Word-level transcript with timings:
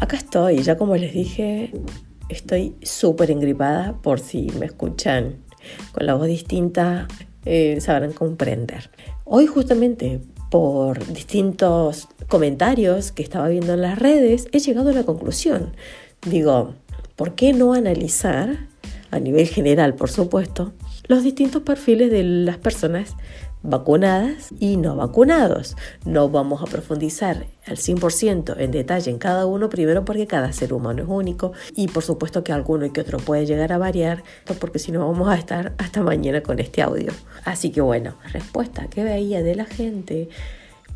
Acá 0.00 0.16
estoy, 0.16 0.62
ya 0.62 0.78
como 0.78 0.96
les 0.96 1.12
dije, 1.12 1.72
estoy 2.30 2.74
súper 2.82 3.30
engripada 3.30 4.00
por 4.00 4.18
si 4.18 4.48
me 4.58 4.64
escuchan 4.64 5.36
con 5.92 6.06
la 6.06 6.14
voz 6.14 6.26
distinta, 6.26 7.06
eh, 7.44 7.78
sabrán 7.82 8.14
comprender. 8.14 8.90
Hoy 9.24 9.46
justamente 9.46 10.22
por 10.50 11.06
distintos 11.12 12.08
comentarios 12.28 13.12
que 13.12 13.22
estaba 13.22 13.48
viendo 13.48 13.74
en 13.74 13.82
las 13.82 13.98
redes, 13.98 14.48
he 14.52 14.60
llegado 14.60 14.88
a 14.88 14.94
la 14.94 15.04
conclusión. 15.04 15.76
Digo, 16.26 16.74
¿por 17.14 17.34
qué 17.34 17.52
no 17.52 17.74
analizar, 17.74 18.68
a 19.10 19.20
nivel 19.20 19.48
general 19.48 19.96
por 19.96 20.10
supuesto, 20.10 20.72
los 21.08 21.22
distintos 21.22 21.60
perfiles 21.62 22.10
de 22.10 22.22
las 22.22 22.56
personas 22.56 23.16
vacunadas 23.62 24.50
y 24.58 24.76
no 24.76 24.96
vacunados. 24.96 25.76
No 26.04 26.28
vamos 26.28 26.62
a 26.62 26.66
profundizar 26.66 27.46
al 27.66 27.76
100% 27.76 28.56
en 28.58 28.70
detalle 28.70 29.10
en 29.10 29.18
cada 29.18 29.46
uno, 29.46 29.68
primero 29.68 30.04
porque 30.04 30.26
cada 30.26 30.52
ser 30.52 30.72
humano 30.72 31.02
es 31.02 31.08
único 31.08 31.52
y 31.74 31.88
por 31.88 32.02
supuesto 32.02 32.42
que 32.42 32.52
alguno 32.52 32.86
y 32.86 32.90
que 32.90 33.00
otro 33.00 33.18
puede 33.18 33.46
llegar 33.46 33.72
a 33.72 33.78
variar, 33.78 34.22
porque 34.58 34.78
si 34.78 34.92
no 34.92 35.06
vamos 35.06 35.28
a 35.28 35.36
estar 35.36 35.74
hasta 35.78 36.02
mañana 36.02 36.42
con 36.42 36.58
este 36.58 36.82
audio. 36.82 37.12
Así 37.44 37.70
que 37.70 37.80
bueno, 37.80 38.14
respuesta 38.32 38.86
que 38.88 39.04
veía 39.04 39.42
de 39.42 39.54
la 39.54 39.64
gente, 39.64 40.28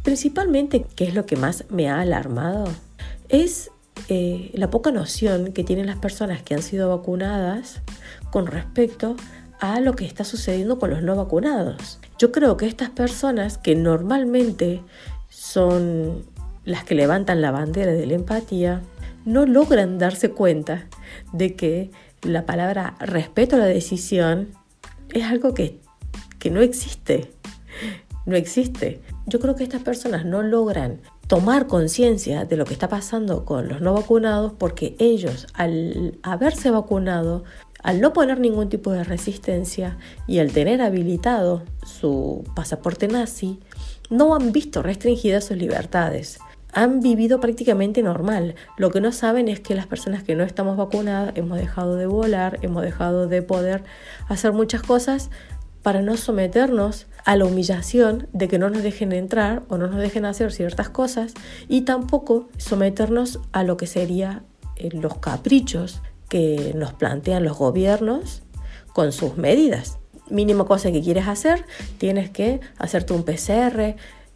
principalmente, 0.03 0.87
¿qué 0.97 1.05
es 1.05 1.15
lo 1.15 1.27
que 1.27 1.37
más 1.37 1.65
me 1.69 1.89
ha 1.89 2.01
alarmado? 2.01 2.69
Es 3.28 3.70
eh, 4.09 4.51
la 4.55 4.70
poca 4.70 4.91
noción 4.91 5.53
que 5.53 5.65
tienen 5.65 5.87
las 5.87 5.97
personas 5.97 6.42
que 6.42 6.55
han 6.55 6.62
sido 6.62 6.95
vacunadas 6.95 7.81
con 8.31 8.47
respecto 8.47 9.17
a 9.73 9.81
lo 9.81 9.95
que 9.95 10.05
está 10.05 10.25
sucediendo 10.25 10.79
con 10.79 10.91
los 10.91 11.03
no 11.03 11.17
vacunados. 11.17 11.99
Yo 12.19 12.31
creo 12.31 12.59
que 12.59 12.67
estas 12.67 12.91
personas 12.91 13.57
que 13.57 13.75
normalmente 13.75 14.83
son 15.31 16.25
las 16.65 16.84
que 16.84 16.95
levantan 16.95 17.41
la 17.41 17.51
bandera 17.51 17.93
de 17.93 18.06
la 18.06 18.15
empatía, 18.15 18.83
no 19.25 19.47
logran 19.47 19.98
darse 19.98 20.31
cuenta 20.31 20.87
de 21.33 21.56
que 21.56 21.91
la 22.23 22.47
palabra 22.47 22.95
respeto 23.01 23.56
a 23.56 23.59
la 23.59 23.67
decisión 23.67 24.48
es 25.12 25.25
algo 25.25 25.55
que, 25.55 25.81
que 26.39 26.51
no 26.51 26.61
existe. 26.61 27.31
No 28.27 28.37
existe. 28.37 29.03
Yo 29.27 29.39
creo 29.41 29.55
que 29.55 29.65
estas 29.65 29.83
personas 29.83 30.25
no 30.25 30.43
logran 30.43 31.01
tomar 31.27 31.67
conciencia 31.67 32.45
de 32.45 32.56
lo 32.56 32.65
que 32.65 32.75
está 32.75 32.89
pasando 32.89 33.45
con 33.45 33.69
los 33.69 33.81
no 33.81 33.95
vacunados 33.95 34.53
porque 34.53 34.95
ellos 34.99 35.47
al 35.55 36.19
haberse 36.23 36.71
vacunado 36.71 37.45
al 37.85 38.01
no 38.01 38.15
poner 38.15 38.41
ningún 38.41 38.71
tipo 38.71 38.91
de 38.91 39.05
resistencia 39.05 39.99
y 40.27 40.39
al 40.39 40.53
tener 40.53 40.81
habilitado 40.81 41.63
su 41.85 42.43
pasaporte 42.57 43.09
nazi, 43.09 43.61
no 44.09 44.35
han 44.35 44.53
visto 44.53 44.83
restringidas 44.83 45.45
sus 45.45 45.59
libertades. 45.59 46.39
Han 46.73 47.01
vivido 47.01 47.41
prácticamente 47.41 48.03
normal. 48.03 48.55
Lo 48.79 48.91
que 48.91 49.03
no 49.03 49.12
saben 49.12 49.49
es 49.49 49.61
que 49.61 49.75
las 49.75 49.87
personas 49.87 50.23
que 50.23 50.35
no 50.35 50.45
estamos 50.45 50.79
vacunadas 50.79 51.35
hemos 51.37 51.59
dejado 51.59 51.97
de 51.97 52.07
volar, 52.07 52.59
hemos 52.62 52.83
dejado 52.83 53.29
de 53.29 53.43
poder 53.43 53.85
hacer 54.29 54.53
muchas 54.53 54.83
cosas 54.83 55.31
para 55.83 56.01
no 56.01 56.17
someternos 56.17 57.07
a 57.27 57.37
la 57.37 57.45
humillación 57.45 58.29
de 58.33 58.49
que 58.49 58.59
no 58.59 58.71
nos 58.71 58.83
dejen 58.83 59.12
entrar 59.12 59.62
o 59.69 59.77
no 59.77 59.89
nos 59.89 60.01
dejen 60.01 60.25
hacer 60.25 60.53
ciertas 60.53 60.89
cosas 60.89 61.35
y 61.69 61.83
tampoco 61.83 62.49
someternos 62.57 63.41
a 63.53 63.62
lo 63.62 63.77
que 63.77 63.87
serían 63.87 64.43
eh, 64.77 64.89
los 64.91 65.19
caprichos 65.19 66.01
que 66.35 66.73
nos 66.75 66.93
plantean 66.93 67.45
los 67.45 67.57
gobiernos 67.57 68.43
con 68.93 69.13
sus 69.13 69.37
medidas. 69.37 69.99
Mínima 70.29 70.65
cosa 70.65 70.91
que 70.91 71.01
quieres 71.01 71.29
hacer, 71.29 71.65
tienes 71.99 72.29
que 72.29 72.59
hacerte 72.77 73.13
un 73.13 73.23
PCR, 73.23 73.95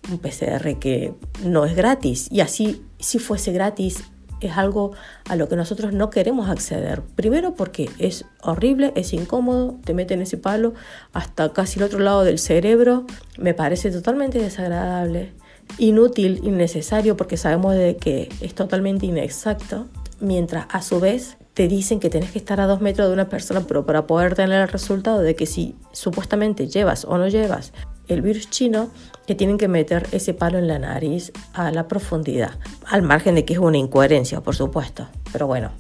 un 0.09 0.19
PCR 0.21 0.79
que 0.79 1.15
no 1.43 1.65
es 1.65 1.75
gratis. 1.75 2.29
Y 2.31 2.41
así, 2.41 2.85
si 3.01 3.19
fuese 3.19 3.51
gratis, 3.51 4.05
es 4.41 4.57
algo 4.57 4.93
a 5.29 5.35
lo 5.35 5.49
que 5.49 5.57
nosotros 5.57 5.93
no 5.93 6.09
queremos 6.09 6.49
acceder. 6.49 7.03
Primero 7.03 7.57
porque 7.57 7.91
es 7.99 8.25
horrible, 8.43 8.93
es 8.95 9.13
incómodo, 9.13 9.81
te 9.83 9.93
meten 9.93 10.23
ese 10.23 10.37
palo 10.37 10.75
hasta 11.13 11.53
casi 11.53 11.81
el 11.81 11.87
otro 11.87 11.99
lado 11.99 12.23
del 12.23 12.39
cerebro. 12.39 13.07
Me 13.39 13.55
parece 13.55 13.91
totalmente 13.91 14.39
desagradable, 14.39 15.33
inútil, 15.79 16.43
innecesario 16.45 17.17
porque 17.17 17.37
sabemos 17.37 17.75
de 17.75 17.97
que 17.97 18.29
es 18.41 18.55
totalmente 18.55 19.07
inexacto. 19.07 19.89
Mientras 20.21 20.67
a 20.71 20.83
su 20.83 21.01
vez 21.01 21.37
te 21.55 21.69
dicen 21.69 22.01
que 22.01 22.11
tienes 22.11 22.31
que 22.31 22.39
estar 22.39 22.61
a 22.61 22.67
dos 22.67 22.81
metros 22.81 23.09
de 23.09 23.15
una 23.15 23.29
persona, 23.29 23.65
pero 23.67 23.87
para 23.87 24.07
poder 24.07 24.35
tener 24.35 24.63
el 24.63 24.69
resultado 24.69 25.21
de 25.21 25.35
que 25.35 25.47
si 25.47 25.77
supuestamente 25.93 26.69
llevas 26.69 27.05
o 27.05 27.19
no 27.19 27.29
llevas 27.29 27.73
el 28.09 28.23
virus 28.23 28.49
chino, 28.51 28.91
que 29.27 29.35
tienen 29.35 29.59
que 29.59 29.69
meter 29.69 30.07
ese 30.13 30.35
palo 30.35 30.59
en 30.59 30.67
la 30.67 30.79
nariz 30.79 31.33
a 31.53 31.71
la 31.71 31.87
profundidad, 31.87 32.53
al 32.87 33.03
margen 33.03 33.35
de 33.35 33.45
que 33.45 33.53
es 33.53 33.59
una 33.59 33.77
incoherencia, 33.77 34.41
por 34.41 34.57
supuesto. 34.57 35.07
Pero 35.31 35.47
bueno, 35.47 35.71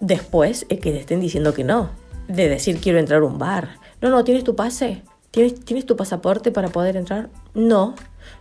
después 0.00 0.66
es 0.68 0.80
que 0.80 0.92
te 0.92 1.00
estén 1.00 1.20
diciendo 1.20 1.52
que 1.52 1.64
no, 1.64 1.90
de 2.28 2.48
decir 2.48 2.80
quiero 2.80 2.98
entrar 2.98 3.22
a 3.22 3.24
un 3.24 3.38
bar. 3.38 3.76
No, 4.00 4.10
no, 4.10 4.22
tienes 4.22 4.44
tu 4.44 4.54
pase, 4.54 5.02
tienes, 5.30 5.58
tienes 5.64 5.86
tu 5.86 5.96
pasaporte 5.96 6.52
para 6.52 6.68
poder 6.68 6.96
entrar. 6.96 7.30
No, 7.54 7.94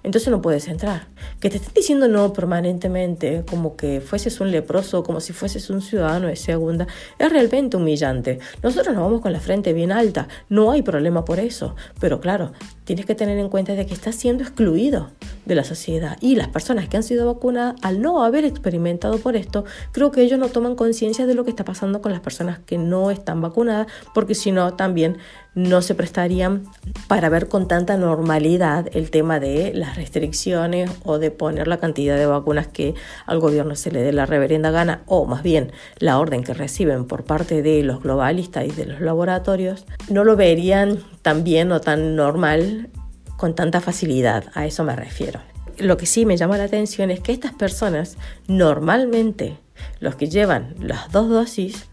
entonces 0.05 0.29
no 0.29 0.41
puedes 0.41 0.67
entrar. 0.67 1.07
Que 1.39 1.49
te 1.49 1.57
estén 1.57 1.73
diciendo 1.73 2.07
no 2.07 2.31
permanentemente, 2.31 3.43
como 3.49 3.75
que 3.75 4.01
fueses 4.01 4.39
un 4.39 4.51
leproso, 4.51 5.03
como 5.03 5.19
si 5.19 5.33
fueses 5.33 5.69
un 5.69 5.81
ciudadano 5.81 6.27
de 6.27 6.35
segunda, 6.35 6.87
es 7.17 7.29
realmente 7.31 7.75
humillante. 7.75 8.39
Nosotros 8.61 8.93
nos 8.93 9.03
vamos 9.03 9.21
con 9.21 9.33
la 9.33 9.39
frente 9.39 9.73
bien 9.73 9.91
alta, 9.91 10.27
no 10.47 10.71
hay 10.71 10.83
problema 10.83 11.25
por 11.25 11.39
eso, 11.39 11.75
pero 11.99 12.21
claro, 12.21 12.53
tienes 12.83 13.05
que 13.05 13.15
tener 13.15 13.39
en 13.39 13.49
cuenta 13.49 13.73
de 13.73 13.85
que 13.87 13.93
estás 13.93 14.15
siendo 14.15 14.43
excluido 14.43 15.11
de 15.45 15.55
la 15.55 15.63
sociedad. 15.63 16.17
Y 16.21 16.35
las 16.35 16.47
personas 16.47 16.87
que 16.87 16.97
han 16.97 17.03
sido 17.03 17.25
vacunadas, 17.25 17.75
al 17.81 18.01
no 18.01 18.23
haber 18.23 18.45
experimentado 18.45 19.17
por 19.19 19.35
esto, 19.35 19.65
creo 19.91 20.11
que 20.11 20.21
ellos 20.21 20.39
no 20.39 20.49
toman 20.49 20.75
conciencia 20.75 21.25
de 21.25 21.35
lo 21.35 21.43
que 21.43 21.51
está 21.51 21.65
pasando 21.65 22.01
con 22.01 22.11
las 22.11 22.21
personas 22.21 22.59
que 22.59 22.77
no 22.77 23.11
están 23.11 23.41
vacunadas, 23.41 23.87
porque 24.13 24.35
si 24.35 24.51
no, 24.51 24.73
también 24.73 25.17
no 25.55 25.81
se 25.81 25.95
prestarían 25.95 26.63
para 27.07 27.29
ver 27.29 27.47
con 27.47 27.67
tanta 27.67 27.95
normalidad 27.97 28.89
el 28.93 29.09
tema 29.09 29.39
de 29.39 29.73
las 29.73 29.95
restricciones 29.95 30.91
o 31.05 31.17
de 31.17 31.31
poner 31.31 31.67
la 31.67 31.77
cantidad 31.77 32.17
de 32.17 32.25
vacunas 32.25 32.67
que 32.67 32.93
al 33.25 33.39
gobierno 33.39 33.75
se 33.75 33.89
le 33.89 34.01
dé 34.01 34.11
la 34.11 34.25
reverenda 34.25 34.71
gana, 34.71 35.03
o 35.05 35.25
más 35.25 35.43
bien 35.43 35.71
la 35.97 36.19
orden 36.19 36.43
que 36.43 36.53
reciben 36.53 37.05
por 37.05 37.23
parte 37.23 37.61
de 37.61 37.83
los 37.83 38.03
globalistas 38.03 38.65
y 38.65 38.71
de 38.71 38.85
los 38.85 39.01
laboratorios, 39.01 39.85
no 40.09 40.23
lo 40.23 40.35
verían 40.35 40.99
tan 41.21 41.43
bien 41.43 41.71
o 41.71 41.79
tan 41.79 42.15
normal 42.15 42.89
con 43.37 43.55
tanta 43.55 43.81
facilidad. 43.81 44.45
A 44.53 44.65
eso 44.65 44.83
me 44.83 44.95
refiero. 44.95 45.41
Lo 45.77 45.97
que 45.97 46.05
sí 46.05 46.25
me 46.25 46.37
llama 46.37 46.57
la 46.57 46.63
atención 46.65 47.11
es 47.11 47.19
que 47.19 47.33
estas 47.33 47.53
personas 47.53 48.17
normalmente, 48.47 49.57
los 49.99 50.15
que 50.15 50.27
llevan 50.27 50.75
las 50.79 51.11
dos 51.11 51.29
dosis, 51.29 51.89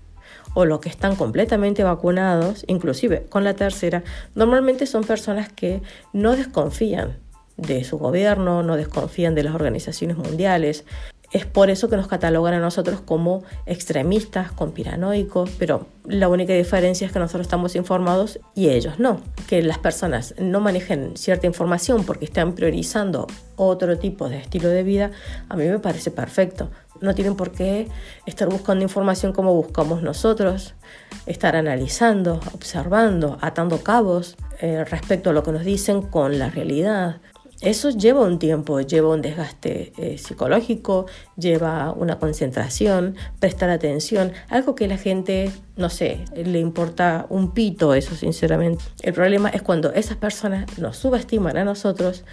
o 0.55 0.65
los 0.65 0.81
que 0.81 0.89
están 0.89 1.17
completamente 1.17 1.83
vacunados, 1.83 2.65
inclusive 2.67 3.25
con 3.29 3.45
la 3.45 3.55
tercera, 3.55 4.03
normalmente 4.35 4.87
son 4.87 5.05
personas 5.05 5.51
que 5.51 5.83
no 6.13 6.37
desconfían 6.37 7.19
de 7.57 7.85
su 7.85 7.99
gobierno, 7.99 8.63
no 8.63 8.77
desconfían 8.77 9.35
de 9.35 9.45
las 9.45 9.55
organizaciones 9.55 10.17
mundiales. 10.17 10.85
Es 11.33 11.47
por 11.47 11.71
eso 11.71 11.89
que 11.89 11.97
nos 11.97 12.09
catalogan 12.09 12.55
a 12.55 12.61
nosotros 12.61 13.01
como 13.01 13.43
extremistas, 13.65 14.53
conspiranoicos, 14.53 15.51
pero 15.59 15.87
la 16.07 16.29
única 16.29 16.53
diferencia 16.53 17.07
es 17.07 17.13
que 17.13 17.19
nosotros 17.19 17.47
estamos 17.47 17.75
informados 17.75 18.39
y 18.55 18.69
ellos 18.69 18.99
no. 18.99 19.21
Que 19.49 19.63
las 19.63 19.79
personas 19.79 20.35
no 20.39 20.61
manejen 20.61 21.17
cierta 21.17 21.47
información 21.47 22.05
porque 22.05 22.27
están 22.27 22.55
priorizando 22.55 23.27
otro 23.57 23.99
tipo 23.99 24.29
de 24.29 24.39
estilo 24.39 24.69
de 24.69 24.83
vida, 24.83 25.11
a 25.49 25.57
mí 25.57 25.65
me 25.65 25.79
parece 25.79 26.11
perfecto 26.11 26.71
no 27.03 27.15
tienen 27.15 27.35
por 27.35 27.51
qué 27.51 27.89
estar 28.27 28.49
buscando 28.49 28.85
información 28.85 29.33
como 29.33 29.53
buscamos 29.53 30.03
nosotros, 30.03 30.75
estar 31.27 31.57
analizando, 31.57 32.41
observando, 32.55 33.39
atando 33.41 33.83
cabos 33.83 34.37
eh, 34.61 34.85
respecto 34.85 35.31
a 35.31 35.33
lo 35.33 35.43
que 35.43 35.53
nos 35.53 35.65
dicen 35.65 36.03
con 36.03 36.39
la 36.39 36.49
realidad. 36.49 37.21
Eso 37.63 37.91
lleva 37.91 38.23
un 38.23 38.41
tiempo, 38.41 38.81
lleva 38.81 39.11
un 39.11 39.23
desgaste 39.23 39.93
eh, 39.97 40.19
psicológico, 40.19 41.07
lleva 41.37 41.93
una 41.93 42.19
concentración, 42.19 43.15
prestar 43.39 43.71
atención, 43.71 44.33
algo 44.49 44.75
que 44.75 44.89
la 44.89 44.99
gente, 44.99 45.53
no 45.77 45.89
sé, 45.89 46.25
le 46.35 46.59
importa 46.59 47.25
un 47.29 47.53
pito 47.55 47.95
eso, 47.95 48.17
sinceramente. 48.17 48.83
El 49.03 49.13
problema 49.13 49.49
es 49.49 49.63
cuando 49.63 49.93
esas 49.93 50.17
personas 50.17 50.77
nos 50.79 50.97
subestiman 50.97 51.57
a 51.57 51.65
nosotros 51.65 52.25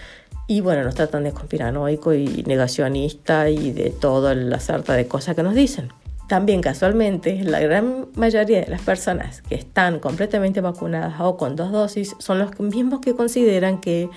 y 0.47 0.61
bueno, 0.61 0.83
nos 0.83 0.95
tratan 0.95 1.23
de 1.23 1.31
conspiranoico 1.31 2.11
y 2.15 2.43
negacionista 2.47 3.51
y 3.51 3.71
de 3.71 3.91
toda 3.91 4.33
la 4.33 4.59
sarta 4.59 4.93
de 4.93 5.07
cosas 5.07 5.35
que 5.35 5.43
nos 5.43 5.53
dicen. 5.53 5.89
También 6.29 6.61
casualmente, 6.61 7.43
la 7.43 7.59
gran 7.59 8.07
mayoría 8.15 8.61
de 8.61 8.67
las 8.67 8.81
personas 8.81 9.41
que 9.41 9.55
están 9.55 9.99
completamente 9.99 10.61
vacunadas 10.61 11.15
o 11.19 11.37
con 11.37 11.55
dos 11.55 11.71
dosis 11.71 12.15
son 12.19 12.37
los 12.37 12.59
mismos 12.59 12.99
que 12.99 13.15
consideran 13.15 13.81
que 13.81 14.09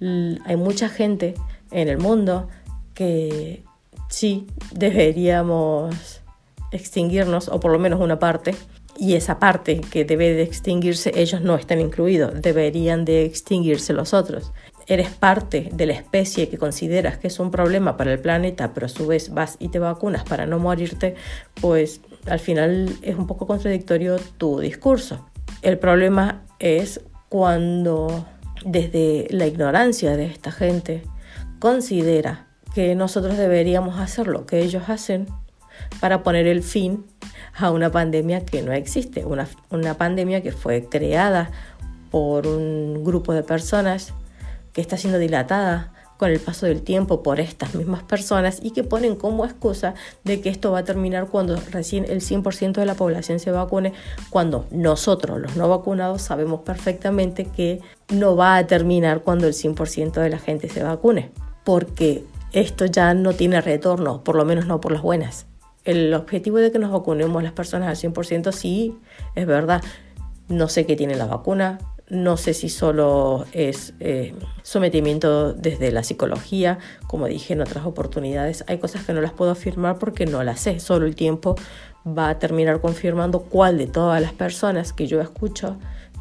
hay 0.00 0.56
mucha 0.56 0.88
gente 0.88 1.34
en 1.70 1.88
el 1.88 1.98
mundo 1.98 2.48
que 2.94 3.64
sí 4.08 4.46
deberíamos 4.72 6.22
extinguirnos, 6.72 7.48
o 7.48 7.60
por 7.60 7.72
lo 7.72 7.78
menos 7.78 8.00
una 8.00 8.18
parte, 8.18 8.54
y 8.98 9.14
esa 9.14 9.38
parte 9.38 9.80
que 9.80 10.04
debe 10.04 10.32
de 10.34 10.42
extinguirse, 10.42 11.12
ellos 11.14 11.40
no 11.40 11.54
están 11.54 11.80
incluidos, 11.80 12.42
deberían 12.42 13.04
de 13.04 13.24
extinguirse 13.24 13.92
los 13.92 14.12
otros. 14.12 14.52
eres 14.88 15.10
parte 15.10 15.68
de 15.72 15.86
la 15.86 15.92
especie 15.92 16.48
que 16.48 16.56
consideras 16.56 17.18
que 17.18 17.26
es 17.26 17.38
un 17.38 17.50
problema 17.50 17.96
para 17.96 18.12
el 18.12 18.18
planeta, 18.18 18.72
pero 18.72 18.86
a 18.86 18.88
su 18.88 19.06
vez 19.06 19.32
vas 19.32 19.56
y 19.60 19.68
te 19.68 19.78
vacunas 19.78 20.24
para 20.24 20.46
no 20.46 20.58
morirte, 20.58 21.14
pues 21.60 22.00
al 22.26 22.40
final 22.40 22.96
es 23.02 23.16
un 23.16 23.26
poco 23.26 23.46
contradictorio 23.46 24.16
tu 24.38 24.60
discurso. 24.60 25.26
El 25.60 25.78
problema 25.78 26.42
es 26.58 27.02
cuando 27.28 28.24
desde 28.64 29.26
la 29.30 29.46
ignorancia 29.46 30.16
de 30.16 30.26
esta 30.26 30.52
gente 30.52 31.02
considera 31.58 32.46
que 32.74 32.94
nosotros 32.94 33.36
deberíamos 33.36 33.98
hacer 33.98 34.26
lo 34.26 34.46
que 34.46 34.60
ellos 34.60 34.88
hacen 34.88 35.26
para 36.00 36.22
poner 36.22 36.46
el 36.46 36.62
fin 36.62 37.06
a 37.54 37.70
una 37.70 37.90
pandemia 37.90 38.44
que 38.44 38.62
no 38.62 38.72
existe, 38.72 39.24
una, 39.24 39.48
una 39.70 39.94
pandemia 39.94 40.42
que 40.42 40.52
fue 40.52 40.88
creada 40.88 41.50
por 42.10 42.46
un 42.46 43.04
grupo 43.04 43.32
de 43.32 43.42
personas 43.42 44.12
que 44.72 44.80
está 44.80 44.96
siendo 44.96 45.18
dilatada 45.18 45.92
con 46.18 46.30
el 46.30 46.40
paso 46.40 46.66
del 46.66 46.82
tiempo 46.82 47.22
por 47.22 47.40
estas 47.40 47.74
mismas 47.74 48.02
personas 48.02 48.58
y 48.62 48.72
que 48.72 48.84
ponen 48.84 49.16
como 49.16 49.46
excusa 49.46 49.94
de 50.24 50.40
que 50.42 50.50
esto 50.50 50.72
va 50.72 50.80
a 50.80 50.84
terminar 50.84 51.28
cuando 51.28 51.56
recién 51.70 52.04
el 52.04 52.20
100% 52.20 52.72
de 52.72 52.84
la 52.84 52.94
población 52.94 53.38
se 53.38 53.52
vacune, 53.52 53.94
cuando 54.28 54.66
nosotros 54.70 55.40
los 55.40 55.56
no 55.56 55.68
vacunados 55.68 56.20
sabemos 56.20 56.60
perfectamente 56.60 57.44
que 57.44 57.80
no 58.10 58.36
va 58.36 58.56
a 58.56 58.66
terminar 58.66 59.22
cuando 59.22 59.46
el 59.46 59.54
100% 59.54 60.20
de 60.20 60.28
la 60.28 60.38
gente 60.38 60.68
se 60.68 60.82
vacune, 60.82 61.30
porque 61.64 62.24
esto 62.52 62.84
ya 62.86 63.14
no 63.14 63.32
tiene 63.32 63.60
retorno, 63.60 64.24
por 64.24 64.34
lo 64.34 64.44
menos 64.44 64.66
no 64.66 64.80
por 64.80 64.92
las 64.92 65.02
buenas. 65.02 65.46
El 65.84 66.12
objetivo 66.14 66.58
de 66.58 66.72
que 66.72 66.78
nos 66.78 66.90
vacunemos 66.90 67.42
las 67.42 67.52
personas 67.52 67.88
al 67.88 68.12
100% 68.12 68.52
sí, 68.52 68.98
es 69.34 69.46
verdad. 69.46 69.82
No 70.48 70.68
sé 70.68 70.84
qué 70.84 70.96
tiene 70.96 71.14
la 71.14 71.26
vacuna, 71.26 71.78
no 72.10 72.36
sé 72.36 72.54
si 72.54 72.68
solo 72.68 73.44
es 73.52 73.94
eh, 74.00 74.34
sometimiento 74.62 75.52
desde 75.52 75.90
la 75.90 76.02
psicología, 76.02 76.78
como 77.06 77.26
dije 77.26 77.52
en 77.52 77.60
otras 77.60 77.84
oportunidades. 77.84 78.64
Hay 78.66 78.78
cosas 78.78 79.04
que 79.04 79.12
no 79.12 79.20
las 79.20 79.32
puedo 79.32 79.50
afirmar 79.50 79.98
porque 79.98 80.26
no 80.26 80.42
las 80.42 80.60
sé. 80.60 80.80
Solo 80.80 81.06
el 81.06 81.14
tiempo 81.14 81.56
va 82.06 82.30
a 82.30 82.38
terminar 82.38 82.80
confirmando 82.80 83.40
cuál 83.40 83.78
de 83.78 83.86
todas 83.86 84.22
las 84.22 84.32
personas 84.32 84.92
que 84.92 85.06
yo 85.06 85.20
escucho 85.20 85.76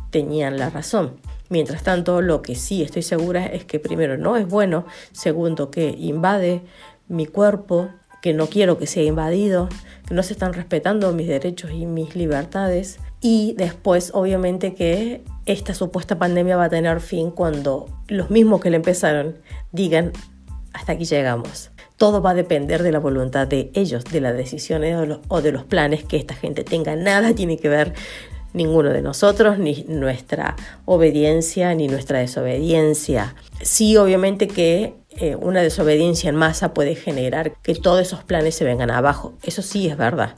tenían 0.10 0.58
la 0.58 0.70
razón. 0.70 1.20
Mientras 1.50 1.84
tanto, 1.84 2.22
lo 2.22 2.42
que 2.42 2.56
sí 2.56 2.84
estoy 2.84 3.04
segura 3.04 3.46
es 3.46 3.64
que 3.64 3.80
primero 3.80 4.18
no 4.18 4.36
es 4.36 4.48
bueno, 4.48 4.86
segundo 5.14 5.72
que 5.72 5.96
invade 5.98 6.62
mi 7.08 7.26
cuerpo, 7.26 7.90
que 8.22 8.34
no 8.34 8.48
quiero 8.48 8.78
que 8.78 8.88
sea 8.88 9.04
invadido, 9.04 9.70
que 10.06 10.14
no 10.14 10.24
se 10.24 10.34
están 10.34 10.52
respetando 10.52 11.14
mis 11.14 11.28
derechos 11.28 11.72
y 11.72 11.86
mis 11.86 12.16
libertades 12.16 13.00
y 13.22 13.54
después 13.58 14.12
obviamente 14.14 14.74
que 14.74 15.24
esta 15.48 15.74
supuesta 15.74 16.20
pandemia 16.20 16.58
va 16.58 16.66
a 16.66 16.70
tener 16.70 17.00
fin 17.00 17.32
cuando 17.32 17.88
los 18.08 18.30
mismos 18.30 18.62
que 18.62 18.70
la 18.70 18.76
empezaron 18.76 19.38
digan 19.72 20.12
hasta 20.74 20.92
aquí 20.92 21.06
llegamos. 21.06 21.72
Todo 21.96 22.22
va 22.22 22.32
a 22.32 22.36
depender 22.36 22.84
de 22.84 22.92
la 22.92 23.00
voluntad 23.00 23.48
de 23.48 23.72
ellos, 23.74 24.04
de 24.04 24.22
las 24.22 24.38
decisiones 24.38 24.96
o 25.28 25.42
de 25.42 25.52
los, 25.52 25.64
planes 25.64 26.04
que 26.04 26.18
esta 26.18 26.36
gente 26.36 26.64
tenga. 26.64 26.96
Nada 26.96 27.34
tiene 27.34 27.58
que 27.58 27.70
ver 27.70 27.94
ninguno 28.54 28.92
de 28.92 29.02
nosotros, 29.02 29.58
ni 29.58 29.86
nuestra 29.88 30.56
obediencia, 30.86 31.74
ni 31.74 31.88
nuestra 31.88 32.20
desobediencia. 32.20 33.34
Sí, 33.62 33.98
obviamente 33.98 34.48
que 34.48 34.96
eh, 35.12 35.36
una 35.36 35.62
desobediencia 35.62 36.30
en 36.30 36.36
masa 36.36 36.74
puede 36.74 36.94
generar 36.96 37.54
que 37.64 37.74
todos 37.74 38.02
esos 38.02 38.24
planes 38.24 38.54
se 38.54 38.66
vengan 38.66 38.92
abajo. 38.92 39.34
Eso 39.42 39.64
sí 39.64 39.88
es 39.88 39.98
verdad 39.98 40.36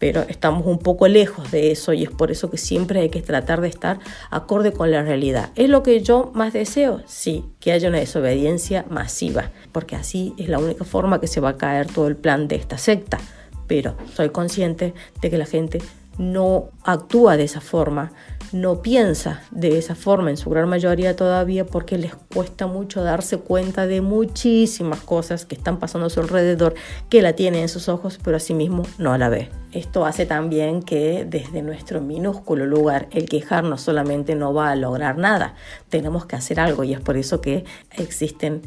pero 0.00 0.22
estamos 0.28 0.66
un 0.66 0.78
poco 0.78 1.06
lejos 1.08 1.52
de 1.52 1.70
eso 1.70 1.92
y 1.92 2.02
es 2.02 2.10
por 2.10 2.30
eso 2.30 2.50
que 2.50 2.56
siempre 2.56 3.00
hay 3.00 3.10
que 3.10 3.20
tratar 3.20 3.60
de 3.60 3.68
estar 3.68 4.00
acorde 4.30 4.72
con 4.72 4.90
la 4.90 5.02
realidad. 5.02 5.50
¿Es 5.56 5.68
lo 5.68 5.82
que 5.82 6.00
yo 6.00 6.32
más 6.34 6.54
deseo? 6.54 7.02
Sí, 7.06 7.44
que 7.60 7.70
haya 7.70 7.90
una 7.90 7.98
desobediencia 7.98 8.86
masiva, 8.88 9.50
porque 9.72 9.96
así 9.96 10.32
es 10.38 10.48
la 10.48 10.58
única 10.58 10.84
forma 10.84 11.20
que 11.20 11.26
se 11.26 11.40
va 11.40 11.50
a 11.50 11.56
caer 11.58 11.86
todo 11.86 12.08
el 12.08 12.16
plan 12.16 12.48
de 12.48 12.56
esta 12.56 12.78
secta. 12.78 13.18
Pero 13.66 13.94
soy 14.14 14.30
consciente 14.30 14.94
de 15.20 15.30
que 15.30 15.36
la 15.36 15.44
gente 15.44 15.82
no 16.16 16.70
actúa 16.82 17.36
de 17.36 17.44
esa 17.44 17.60
forma, 17.60 18.10
no 18.52 18.82
piensa 18.82 19.42
de 19.50 19.78
esa 19.78 19.94
forma 19.94 20.30
en 20.30 20.36
su 20.36 20.50
gran 20.50 20.68
mayoría 20.68 21.16
todavía 21.16 21.66
porque 21.66 21.98
les 21.98 22.14
cuesta 22.14 22.66
mucho 22.66 23.02
darse 23.02 23.38
cuenta 23.38 23.86
de 23.86 24.00
muchísimas 24.00 25.00
cosas 25.00 25.44
que 25.44 25.54
están 25.54 25.78
pasando 25.78 26.06
a 26.06 26.10
su 26.10 26.20
alrededor, 26.20 26.74
que 27.08 27.22
la 27.22 27.34
tiene 27.34 27.62
en 27.62 27.68
sus 27.68 27.88
ojos, 27.88 28.18
pero 28.22 28.36
asimismo 28.36 28.84
no 28.98 29.16
la 29.16 29.28
ve. 29.28 29.50
Esto 29.72 30.04
hace 30.04 30.26
también 30.26 30.82
que 30.82 31.24
desde 31.28 31.62
nuestro 31.62 32.00
minúsculo 32.00 32.66
lugar 32.66 33.08
el 33.12 33.28
quejarnos 33.28 33.82
solamente 33.82 34.34
no 34.34 34.52
va 34.52 34.70
a 34.70 34.76
lograr 34.76 35.16
nada. 35.16 35.54
Tenemos 35.88 36.26
que 36.26 36.36
hacer 36.36 36.58
algo 36.58 36.82
y 36.84 36.92
es 36.92 37.00
por 37.00 37.16
eso 37.16 37.40
que 37.40 37.64
existen 37.96 38.62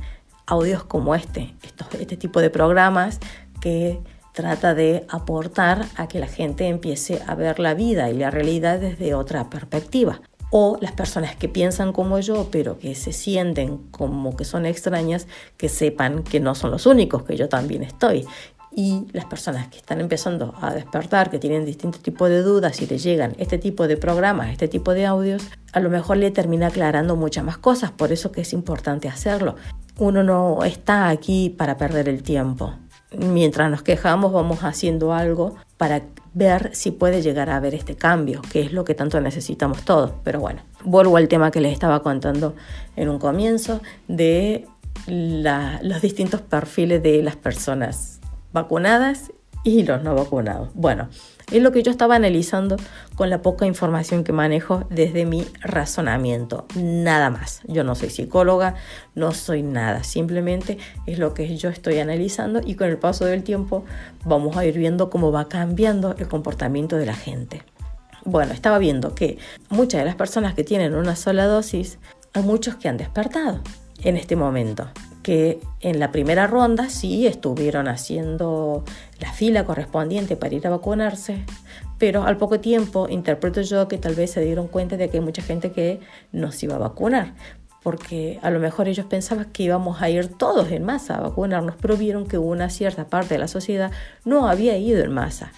audios 0.46 0.84
como 0.84 1.16
este, 1.16 1.54
este 2.00 2.18
tipo 2.18 2.42
de 2.42 2.50
programas 2.50 3.20
que 3.60 4.00
trata 4.34 4.74
de 4.74 5.06
aportar 5.10 5.86
a 5.96 6.08
que 6.08 6.20
la 6.20 6.28
gente 6.28 6.68
empiece 6.68 7.22
a 7.28 7.36
ver 7.36 7.60
la 7.60 7.76
vida 7.76 8.10
y 8.10 8.18
la 8.18 8.32
realidad 8.32 8.80
desde 8.80 9.14
otra 9.14 9.50
perspectiva. 9.50 10.22
O 10.50 10.78
las 10.82 10.92
personas 10.92 11.36
que 11.36 11.50
piensan 11.50 11.94
como 11.94 12.20
yo, 12.20 12.50
pero 12.52 12.78
que 12.78 12.94
se 12.94 13.14
sienten 13.14 13.78
como 13.90 14.36
que 14.36 14.46
son 14.46 14.66
extrañas, 14.66 15.28
que 15.58 15.70
sepan 15.70 16.24
que 16.24 16.40
no 16.40 16.54
son 16.54 16.72
los 16.72 16.86
únicos, 16.86 17.24
que 17.24 17.38
yo 17.38 17.48
también 17.50 17.84
estoy. 17.84 18.26
Y 18.76 19.06
las 19.14 19.26
personas 19.26 19.68
que 19.68 19.78
están 19.78 20.02
empezando 20.02 20.54
a 20.60 20.74
despertar, 20.74 21.30
que 21.30 21.38
tienen 21.38 21.64
distintos 21.64 22.02
tipos 22.02 22.30
de 22.30 22.42
dudas 22.42 22.82
y 22.82 22.88
les 22.88 23.04
llegan 23.04 23.36
este 23.38 23.60
tipo 23.60 23.88
de 23.88 23.98
programas, 23.98 24.52
este 24.52 24.68
tipo 24.68 24.94
de 24.94 25.06
audios, 25.06 25.44
a 25.74 25.80
lo 25.80 25.92
mejor 25.92 26.18
le 26.18 26.32
termina 26.32 26.68
aclarando 26.68 27.16
muchas 27.16 27.44
más 27.44 27.58
cosas. 27.58 27.92
Por 27.92 28.12
eso 28.12 28.32
que 28.32 28.42
es 28.42 28.54
importante 28.54 29.08
hacerlo. 29.08 29.56
Uno 29.98 30.24
no 30.24 30.64
está 30.64 31.10
aquí 31.10 31.52
para 31.52 31.78
perder 31.78 32.10
el 32.10 32.24
tiempo 32.24 32.74
mientras 33.18 33.70
nos 33.70 33.84
quejamos 33.84 34.32
vamos 34.32 34.64
haciendo 34.64 35.14
algo 35.14 35.56
para 35.78 36.04
ver 36.34 36.76
si 36.76 36.92
puede 36.92 37.22
llegar 37.22 37.50
a 37.50 37.58
haber 37.58 37.76
este 37.76 37.96
cambio, 37.96 38.42
que 38.52 38.62
es 38.62 38.74
lo 38.74 38.86
que 38.86 38.96
tanto 38.96 39.20
necesitamos 39.22 39.84
todos. 39.84 40.12
Pero 40.24 40.40
bueno, 40.40 40.62
vuelvo 40.84 41.18
al 41.18 41.28
tema 41.28 41.52
que 41.52 41.62
les 41.62 41.74
estaba 41.74 42.02
contando 42.02 42.56
en 42.96 43.10
un 43.10 43.20
comienzo 43.20 43.82
de 44.08 44.68
los 45.08 46.02
distintos 46.02 46.42
perfiles 46.42 47.04
de 47.04 47.22
las 47.24 47.36
personas 47.36 48.20
vacunadas 48.54 49.32
y 49.64 49.84
los 49.84 50.04
no 50.04 50.16
vacunados. 50.16 50.70
Bueno, 50.74 51.10
es 51.52 51.62
lo 51.62 51.72
que 51.72 51.84
yo 51.84 51.92
estaba 51.92 52.16
analizando 52.16 52.78
con 53.16 53.30
la 53.30 53.42
poca 53.42 53.66
información 53.66 54.24
que 54.24 54.34
manejo 54.34 54.86
desde 54.90 55.26
mi 55.26 55.46
razonamiento. 55.62 56.66
Nada 56.76 57.30
más. 57.30 57.62
Yo 57.68 57.84
no 57.84 57.96
soy 57.96 58.10
psicóloga, 58.10 58.76
no 59.16 59.32
soy 59.32 59.64
nada. 59.64 60.04
Simplemente 60.04 60.78
es 61.06 61.20
lo 61.20 61.34
que 61.34 61.56
yo 61.58 61.70
estoy 61.70 62.00
analizando 62.00 62.62
y 62.64 62.76
con 62.76 62.90
el 62.90 62.98
paso 62.98 63.26
del 63.26 63.44
tiempo 63.44 63.86
vamos 64.26 64.58
a 64.58 64.66
ir 64.66 64.78
viendo 64.78 65.10
cómo 65.10 65.32
va 65.32 65.48
cambiando 65.48 66.16
el 66.18 66.28
comportamiento 66.28 66.98
de 66.98 67.06
la 67.06 67.16
gente. 67.16 67.64
Bueno, 68.26 68.54
estaba 68.54 68.78
viendo 68.80 69.16
que 69.16 69.38
muchas 69.70 70.00
de 70.00 70.06
las 70.06 70.16
personas 70.16 70.54
que 70.54 70.64
tienen 70.64 70.96
una 70.96 71.16
sola 71.16 71.46
dosis, 71.46 72.00
hay 72.34 72.44
muchos 72.44 72.76
que 72.76 72.88
han 72.88 72.98
despertado 72.98 73.62
en 74.02 74.18
este 74.18 74.36
momento 74.36 74.90
que 75.24 75.60
en 75.80 76.00
la 76.00 76.12
primera 76.12 76.46
ronda 76.46 76.90
sí 76.90 77.26
estuvieron 77.26 77.88
haciendo 77.88 78.84
la 79.20 79.32
fila 79.32 79.66
correspondiente 79.66 80.36
para 80.36 80.54
ir 80.54 80.68
a 80.68 80.70
vacunarse, 80.70 81.46
pero 81.98 82.24
al 82.24 82.38
poco 82.38 82.60
tiempo 82.60 83.08
interpreto 83.10 83.62
yo 83.62 83.88
que 83.88 83.98
tal 83.98 84.14
vez 84.14 84.32
se 84.32 84.42
dieron 84.42 84.68
cuenta 84.68 84.98
de 84.98 85.10
que 85.10 85.18
hay 85.18 85.24
mucha 85.24 85.42
gente 85.42 85.72
que 85.72 86.02
no 86.32 86.52
se 86.52 86.66
iba 86.68 86.76
a 86.76 86.80
vacunar, 86.80 87.34
porque 87.82 88.40
a 88.44 88.52
lo 88.52 88.60
mejor 88.60 88.88
ellos 88.88 89.06
pensaban 89.06 89.52
que 89.52 89.64
íbamos 89.64 90.02
a 90.02 90.10
ir 90.10 90.28
todos 90.28 90.70
en 90.72 90.84
masa 90.84 91.16
a 91.16 91.22
vacunarnos, 91.22 91.76
pero 91.82 91.98
vieron 91.98 92.28
que 92.28 92.38
una 92.38 92.70
cierta 92.70 93.08
parte 93.08 93.36
de 93.36 93.40
la 93.40 93.48
sociedad 93.48 93.92
no 94.26 94.48
había 94.48 94.78
ido 94.78 95.04
en 95.04 95.14
masa 95.14 95.52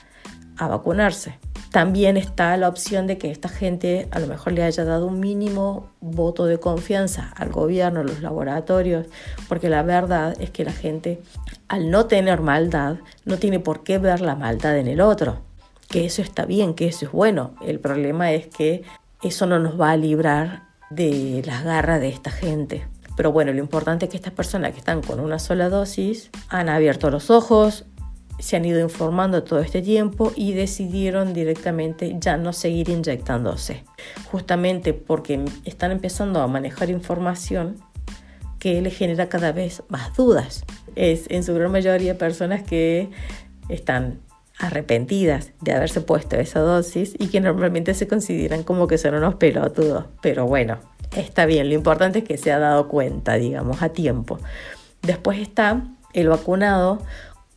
a 0.57 0.67
vacunarse 0.67 1.39
también 1.75 2.15
está 2.15 2.55
la 2.55 2.69
opción 2.69 3.05
de 3.05 3.17
que 3.17 3.29
esta 3.29 3.49
gente 3.49 4.07
a 4.11 4.19
lo 4.19 4.27
mejor 4.27 4.53
le 4.53 4.63
haya 4.63 4.85
dado 4.85 5.07
un 5.07 5.19
mínimo 5.19 5.89
voto 5.99 6.45
de 6.45 6.57
confianza 6.57 7.33
al 7.35 7.51
gobierno, 7.51 7.99
a 7.99 8.03
los 8.05 8.21
laboratorios, 8.21 9.07
porque 9.49 9.67
la 9.67 9.83
verdad 9.83 10.37
es 10.39 10.51
que 10.51 10.63
la 10.63 10.71
gente 10.71 11.21
al 11.67 11.91
no 11.91 12.05
tener 12.05 12.39
maldad 12.39 12.99
no 13.25 13.39
tiene 13.39 13.59
por 13.59 13.83
qué 13.83 13.97
ver 13.97 14.21
la 14.21 14.35
maldad 14.35 14.77
en 14.77 14.87
el 14.87 15.01
otro, 15.01 15.41
que 15.89 16.05
eso 16.05 16.21
está 16.21 16.45
bien, 16.45 16.75
que 16.75 16.87
eso 16.87 17.07
es 17.07 17.11
bueno. 17.11 17.55
El 17.61 17.81
problema 17.81 18.31
es 18.31 18.47
que 18.47 18.83
eso 19.21 19.45
no 19.45 19.59
nos 19.59 19.77
va 19.77 19.91
a 19.91 19.97
librar 19.97 20.69
de 20.89 21.43
las 21.45 21.65
garras 21.65 21.99
de 21.99 22.07
esta 22.07 22.31
gente. 22.31 22.87
Pero 23.17 23.33
bueno, 23.33 23.51
lo 23.51 23.59
importante 23.59 24.05
es 24.05 24.11
que 24.11 24.17
estas 24.17 24.31
personas 24.31 24.71
que 24.71 24.79
están 24.79 25.01
con 25.01 25.19
una 25.19 25.39
sola 25.39 25.67
dosis 25.67 26.31
han 26.47 26.69
abierto 26.69 27.09
los 27.09 27.29
ojos, 27.29 27.83
se 28.39 28.55
han 28.55 28.65
ido 28.65 28.79
informando 28.79 29.43
todo 29.43 29.59
este 29.59 29.81
tiempo 29.81 30.31
y 30.35 30.53
decidieron 30.53 31.33
directamente 31.33 32.15
ya 32.19 32.37
no 32.37 32.53
seguir 32.53 32.89
inyectándose, 32.89 33.83
justamente 34.31 34.93
porque 34.93 35.43
están 35.63 35.91
empezando 35.91 36.41
a 36.41 36.47
manejar 36.47 36.89
información 36.89 37.77
que 38.59 38.81
les 38.81 38.97
genera 38.97 39.29
cada 39.29 39.51
vez 39.51 39.83
más 39.89 40.15
dudas. 40.15 40.65
Es 40.95 41.25
en 41.29 41.43
su 41.43 41.53
gran 41.53 41.71
mayoría 41.71 42.17
personas 42.17 42.63
que 42.63 43.09
están 43.69 44.19
arrepentidas 44.57 45.51
de 45.61 45.73
haberse 45.73 46.01
puesto 46.01 46.37
esa 46.37 46.61
dosis 46.61 47.13
y 47.19 47.27
que 47.27 47.41
normalmente 47.41 47.93
se 47.93 48.07
consideran 48.07 48.63
como 48.63 48.87
que 48.87 48.97
son 48.97 49.15
unos 49.15 49.35
pelotudos. 49.35 50.05
Pero 50.21 50.45
bueno, 50.47 50.79
Está 51.15 51.45
bien, 51.45 51.69
lo 51.69 51.75
importante 51.75 52.19
es 52.19 52.25
que 52.25 52.37
se 52.37 52.51
ha 52.51 52.59
dado 52.59 52.89
cuenta, 52.89 53.35
digamos, 53.35 53.81
a 53.81 53.89
tiempo. 53.89 54.39
Después 55.01 55.39
está 55.39 55.83
el 56.13 56.27
vacunado 56.27 57.01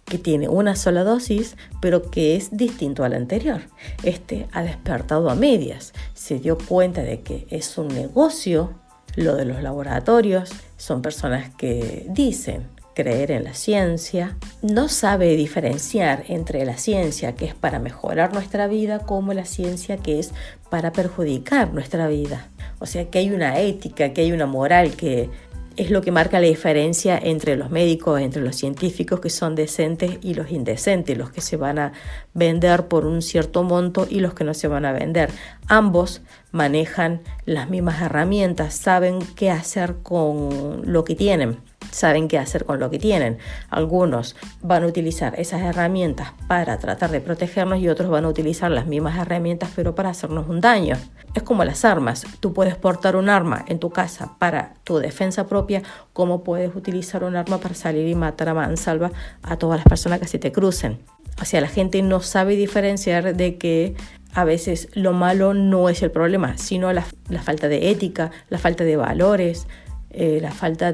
que 0.09 0.19
tiene 0.19 0.49
una 0.49 0.75
sola 0.75 1.05
dosis, 1.05 1.57
pero 1.81 2.11
que 2.11 2.37
es 2.37 2.57
distinto 2.57 3.05
al 3.05 3.15
anterior. 3.15 3.63
Este 4.03 4.49
ha 4.53 4.63
despertado 4.63 5.31
a 5.31 5.35
medias, 5.35 5.93
se 6.15 6.39
dio 6.39 6.59
cuenta 6.59 7.03
de 7.03 7.21
que 7.21 7.47
es 7.51 7.79
un 7.79 7.89
negocio 7.89 8.75
lo 9.17 9.37
de 9.37 9.45
los 9.45 9.63
laboratorios, 9.63 10.51
son 10.77 11.03
personas 11.03 11.55
que 11.57 12.07
dicen 12.09 12.67
creer 12.95 13.31
en 13.31 13.45
la 13.45 13.55
ciencia, 13.55 14.37
no 14.61 14.89
sabe 14.89 15.37
diferenciar 15.37 16.25
entre 16.27 16.65
la 16.65 16.77
ciencia 16.77 17.37
que 17.37 17.45
es 17.45 17.55
para 17.55 17.79
mejorar 17.79 18.33
nuestra 18.33 18.67
vida 18.67 18.99
como 18.99 19.33
la 19.35 19.45
ciencia 19.45 19.99
que 19.99 20.19
es 20.19 20.33
para 20.69 20.93
perjudicar 20.93 21.73
nuestra 21.73 22.09
vida. 22.09 22.49
O 22.81 22.87
sea 22.87 23.09
que 23.09 23.21
hay 23.21 23.31
una 23.31 23.59
ética, 23.61 24.13
que 24.13 24.23
hay 24.23 24.33
una 24.33 24.47
moral 24.47 24.97
que 24.97 25.31
es 25.79 25.91
lo 25.91 26.03
que 26.03 26.11
marca 26.11 26.41
la 26.41 26.49
diferencia 26.49 27.17
entre 27.17 27.57
los 27.57 27.71
médicos, 27.71 28.21
entre 28.21 28.43
los 28.43 28.57
científicos 28.57 29.21
que 29.21 29.31
son 29.31 29.55
decentes 29.55 30.19
y 30.23 30.35
los 30.35 30.51
indecentes, 30.51 31.17
los 31.17 31.31
que 31.31 31.41
se 31.41 31.57
van 31.57 31.79
a 31.79 31.93
vender 32.35 32.89
por 32.89 33.07
un 33.07 33.23
cierto 33.23 33.63
monto 33.63 34.07
y 34.11 34.19
los 34.19 34.35
que 34.35 34.43
no 34.43 34.55
se 34.55 34.67
van 34.67 34.85
a 34.85 34.93
vender. 34.93 35.31
Ambos 35.69 36.23
manejan 36.51 37.21
las 37.45 37.71
mismas 37.71 38.03
herramientas, 38.03 38.75
saben 38.75 39.21
qué 39.37 39.51
hacer 39.51 39.97
con 40.03 40.83
lo 40.85 41.05
que 41.05 41.15
tienen 41.15 41.68
saben 41.91 42.29
qué 42.29 42.39
hacer 42.39 42.65
con 42.65 42.81
lo 42.81 42.91
que 42.91 42.99
tienen. 42.99 43.39
Algunos 43.71 44.37
van 44.63 44.85
a 44.85 44.87
utilizar 44.87 45.39
esas 45.39 45.63
herramientas 45.63 46.33
para 46.47 46.79
tratar 46.79 47.11
de 47.11 47.21
protegernos 47.21 47.81
y 47.81 47.89
otros 47.89 48.11
van 48.11 48.25
a 48.25 48.29
utilizar 48.29 48.71
las 48.71 48.87
mismas 48.87 49.19
herramientas 49.19 49.71
pero 49.75 49.95
para 49.95 50.11
hacernos 50.11 50.49
un 50.49 50.61
daño. 50.61 50.97
Es 51.35 51.43
como 51.43 51.65
las 51.65 51.85
armas. 51.85 52.27
Tú 52.41 52.53
puedes 52.53 52.77
portar 52.77 53.17
un 53.17 53.29
arma 53.29 53.65
en 53.69 53.79
tu 53.79 53.91
casa 53.91 54.35
para 54.39 54.75
tu 54.85 54.99
defensa 54.99 55.47
propia, 55.47 55.83
como 56.13 56.43
puedes 56.43 56.75
utilizar 56.75 57.25
un 57.25 57.37
arma 57.37 57.59
para 57.59 57.75
salir 57.75 58.09
y 58.09 58.15
matar 58.15 58.49
a 58.49 58.55
mansalva 58.55 59.13
a 59.43 59.57
todas 59.57 59.79
las 59.79 59.87
personas 59.87 60.21
que 60.21 60.27
se 60.27 60.39
te 60.39 60.53
crucen. 60.53 60.99
O 61.41 61.45
sea, 61.45 61.61
la 61.61 61.69
gente 61.69 62.03
no 62.03 62.21
sabe 62.21 62.57
diferenciar 62.57 63.37
de 63.37 63.59
que 63.59 63.95
a 64.35 64.45
veces 64.45 64.89
lo 64.95 65.13
malo 65.13 65.55
no 65.55 65.89
es 65.89 66.03
el 66.03 66.11
problema, 66.11 66.59
sino 66.59 66.93
la, 66.93 67.05
falta 67.43 67.69
de 67.69 67.91
ética, 67.91 68.31
la 68.51 68.59
falta 68.59 68.85
de 68.85 68.97
valores, 68.97 69.67
eh, 70.11 70.39
la 70.43 70.51
falta 70.51 70.93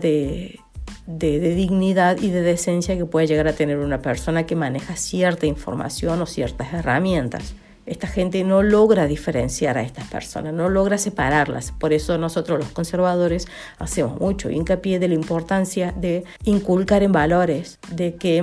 de, 1.07 1.39
dignidad 1.55 2.19
y 2.21 2.31
de 2.31 2.43
decencia 2.43 2.97
que 2.97 3.05
puede 3.05 3.27
llegar 3.27 3.49
a 3.49 3.53
tener 3.53 3.79
una 3.79 4.01
persona 4.01 4.47
que 4.47 4.57
maneja 4.57 4.97
cierta 4.97 5.47
información 5.47 6.21
o 6.23 6.27
ciertas 6.27 6.73
herramientas. 6.73 7.55
Esta 7.87 8.07
gente 8.07 8.43
no 8.45 8.63
logra 8.63 9.07
diferenciar 9.07 9.77
a 9.77 9.83
estas 9.83 10.07
personas, 10.09 10.55
no 10.55 10.71
logra 10.71 10.97
separarlas. 10.97 11.73
Por 11.73 11.93
eso 11.93 12.17
nosotros 12.17 12.59
los 12.59 12.69
conservadores 12.69 13.47
hacemos 13.79 14.19
mucho 14.21 14.51
hincapié 14.51 14.99
de 14.99 15.09
la 15.09 15.15
importancia 15.15 15.93
de 15.93 16.25
inculcar 16.45 17.03
en 17.03 17.13
valores, 17.13 17.79
de 17.91 18.15
que 18.15 18.43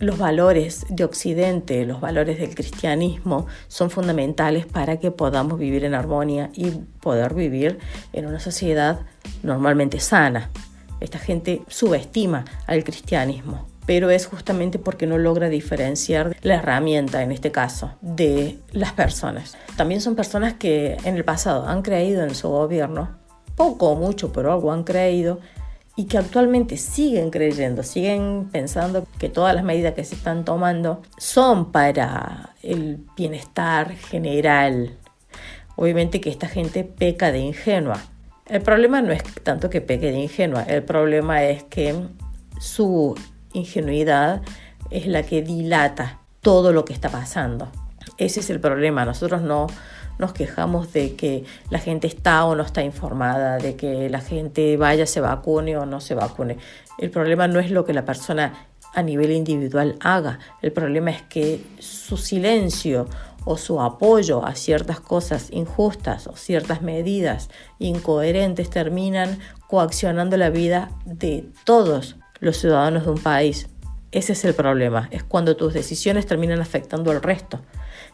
los 0.00 0.18
valores 0.18 0.84
de 0.88 1.04
Occidente, 1.04 1.86
los 1.86 2.00
valores 2.00 2.40
del 2.40 2.56
cristianismo 2.56 3.46
son 3.68 3.88
fundamentales 3.88 4.66
para 4.66 4.98
que 4.98 5.12
podamos 5.12 5.60
vivir 5.60 5.84
en 5.84 5.94
armonía 5.94 6.50
y 6.54 6.70
poder 7.00 7.34
vivir 7.34 7.78
en 8.12 8.26
una 8.26 8.40
sociedad 8.40 9.02
normalmente 9.44 10.00
sana. 10.00 10.50
Esta 11.02 11.18
gente 11.18 11.62
subestima 11.68 12.44
al 12.66 12.84
cristianismo, 12.84 13.66
pero 13.86 14.10
es 14.10 14.26
justamente 14.26 14.78
porque 14.78 15.06
no 15.06 15.18
logra 15.18 15.48
diferenciar 15.48 16.36
la 16.42 16.54
herramienta, 16.54 17.22
en 17.22 17.32
este 17.32 17.50
caso, 17.50 17.92
de 18.00 18.58
las 18.70 18.92
personas. 18.92 19.56
También 19.76 20.00
son 20.00 20.14
personas 20.14 20.54
que 20.54 20.96
en 21.04 21.16
el 21.16 21.24
pasado 21.24 21.66
han 21.66 21.82
creído 21.82 22.22
en 22.22 22.34
su 22.34 22.48
gobierno, 22.48 23.18
poco 23.56 23.90
o 23.90 23.96
mucho, 23.96 24.32
pero 24.32 24.52
algo 24.52 24.72
han 24.72 24.84
creído, 24.84 25.40
y 25.96 26.04
que 26.04 26.18
actualmente 26.18 26.76
siguen 26.76 27.30
creyendo, 27.30 27.82
siguen 27.82 28.48
pensando 28.50 29.06
que 29.18 29.28
todas 29.28 29.54
las 29.54 29.64
medidas 29.64 29.94
que 29.94 30.04
se 30.04 30.14
están 30.14 30.44
tomando 30.44 31.02
son 31.18 31.70
para 31.70 32.54
el 32.62 33.04
bienestar 33.16 33.94
general. 33.96 34.96
Obviamente 35.76 36.20
que 36.20 36.30
esta 36.30 36.48
gente 36.48 36.84
peca 36.84 37.32
de 37.32 37.40
ingenua, 37.40 38.00
el 38.52 38.60
problema 38.60 39.00
no 39.00 39.12
es 39.12 39.22
tanto 39.42 39.70
que 39.70 39.80
peque 39.80 40.12
de 40.12 40.18
ingenua, 40.18 40.62
el 40.64 40.82
problema 40.82 41.42
es 41.42 41.64
que 41.64 41.94
su 42.60 43.14
ingenuidad 43.54 44.42
es 44.90 45.06
la 45.06 45.22
que 45.22 45.40
dilata 45.40 46.20
todo 46.42 46.74
lo 46.74 46.84
que 46.84 46.92
está 46.92 47.08
pasando. 47.08 47.72
Ese 48.18 48.40
es 48.40 48.50
el 48.50 48.60
problema. 48.60 49.06
Nosotros 49.06 49.40
no 49.40 49.68
nos 50.18 50.34
quejamos 50.34 50.92
de 50.92 51.14
que 51.16 51.44
la 51.70 51.78
gente 51.78 52.06
está 52.06 52.44
o 52.44 52.54
no 52.54 52.62
está 52.62 52.82
informada, 52.82 53.56
de 53.56 53.74
que 53.74 54.10
la 54.10 54.20
gente 54.20 54.76
vaya, 54.76 55.06
se 55.06 55.22
vacune 55.22 55.78
o 55.78 55.86
no 55.86 56.02
se 56.02 56.14
vacune. 56.14 56.58
El 56.98 57.10
problema 57.10 57.48
no 57.48 57.58
es 57.58 57.70
lo 57.70 57.86
que 57.86 57.94
la 57.94 58.04
persona 58.04 58.66
a 58.92 59.02
nivel 59.02 59.30
individual 59.30 59.96
haga. 60.00 60.38
El 60.60 60.72
problema 60.72 61.10
es 61.10 61.22
que 61.22 61.64
su 61.78 62.18
silencio 62.18 63.08
o 63.44 63.56
su 63.56 63.80
apoyo 63.80 64.44
a 64.44 64.54
ciertas 64.54 65.00
cosas 65.00 65.48
injustas 65.50 66.26
o 66.26 66.36
ciertas 66.36 66.82
medidas 66.82 67.50
incoherentes 67.78 68.70
terminan 68.70 69.38
coaccionando 69.66 70.36
la 70.36 70.50
vida 70.50 70.90
de 71.04 71.48
todos 71.64 72.16
los 72.40 72.56
ciudadanos 72.56 73.04
de 73.04 73.10
un 73.10 73.18
país. 73.18 73.68
Ese 74.10 74.34
es 74.34 74.44
el 74.44 74.54
problema, 74.54 75.08
es 75.10 75.24
cuando 75.24 75.56
tus 75.56 75.72
decisiones 75.72 76.26
terminan 76.26 76.60
afectando 76.60 77.10
al 77.10 77.22
resto, 77.22 77.60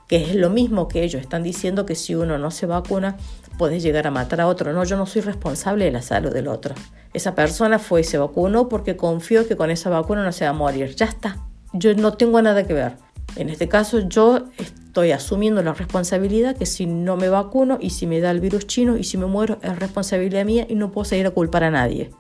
que 0.06 0.23
es 0.23 0.37
lo 0.37 0.49
mismo 0.49 0.87
que 0.87 1.02
ellos 1.02 1.20
están 1.20 1.42
diciendo 1.42 1.85
que 1.87 1.97
si 1.97 2.14
uno 2.14 2.38
no 2.38 2.52
se 2.52 2.66
vacuna 2.66 3.16
puedes 3.58 3.82
llegar 3.82 4.06
a 4.06 4.12
matar 4.12 4.40
a 4.40 4.47
otro. 4.47 4.73
No, 4.73 4.85
yo 4.85 4.97
no 4.97 5.06
soy 5.06 5.23
responsable 5.23 5.85
de 5.85 5.90
la 5.90 6.00
salud 6.00 6.32
del 6.32 6.49
otro. 6.49 6.75
Esa 7.12 7.35
persona 7.35 7.78
fue 7.78 8.02
y 8.02 8.04
se 8.04 8.16
vacunó 8.16 8.68
porque 8.68 8.97
confió 8.97 9.47
que 9.47 9.56
con 9.56 9.70
esa 9.70 9.90
vacuna 9.90 10.25
no 10.25 10.32
se 10.32 10.44
va 10.44 10.50
a 10.50 10.54
morir. 10.54 10.94
Ya 10.94 11.06
está. 11.06 11.37
Yo 11.73 11.92
no 11.94 12.14
tengo 12.14 12.40
nada 12.40 12.66
que 12.66 12.73
ver. 12.73 12.97
En 13.37 13.50
este 13.50 13.68
caso 13.68 14.00
yo 14.00 14.44
estoy 14.58 15.12
asumiendo 15.12 15.62
la 15.62 15.75
responsabilidad 15.75 16.56
que 16.56 16.66
si 16.66 16.87
no 16.87 17.16
me 17.16 17.28
vacuno 17.28 17.78
y 17.80 17.90
si 17.90 18.06
me 18.06 18.20
da 18.20 18.30
el 18.30 18.40
virus 18.40 18.66
chino 18.66 18.97
y 18.97 19.04
si 19.04 19.16
me 19.16 19.26
muero 19.26 19.58
es 19.62 19.78
responsabilidad 19.78 20.44
mía 20.44 20.66
y 20.68 20.75
no 20.75 20.90
puedo 20.90 21.04
seguir 21.04 21.26
a 21.26 21.30
culpar 21.30 21.64
a 21.64 21.70
nadie. 21.70 22.11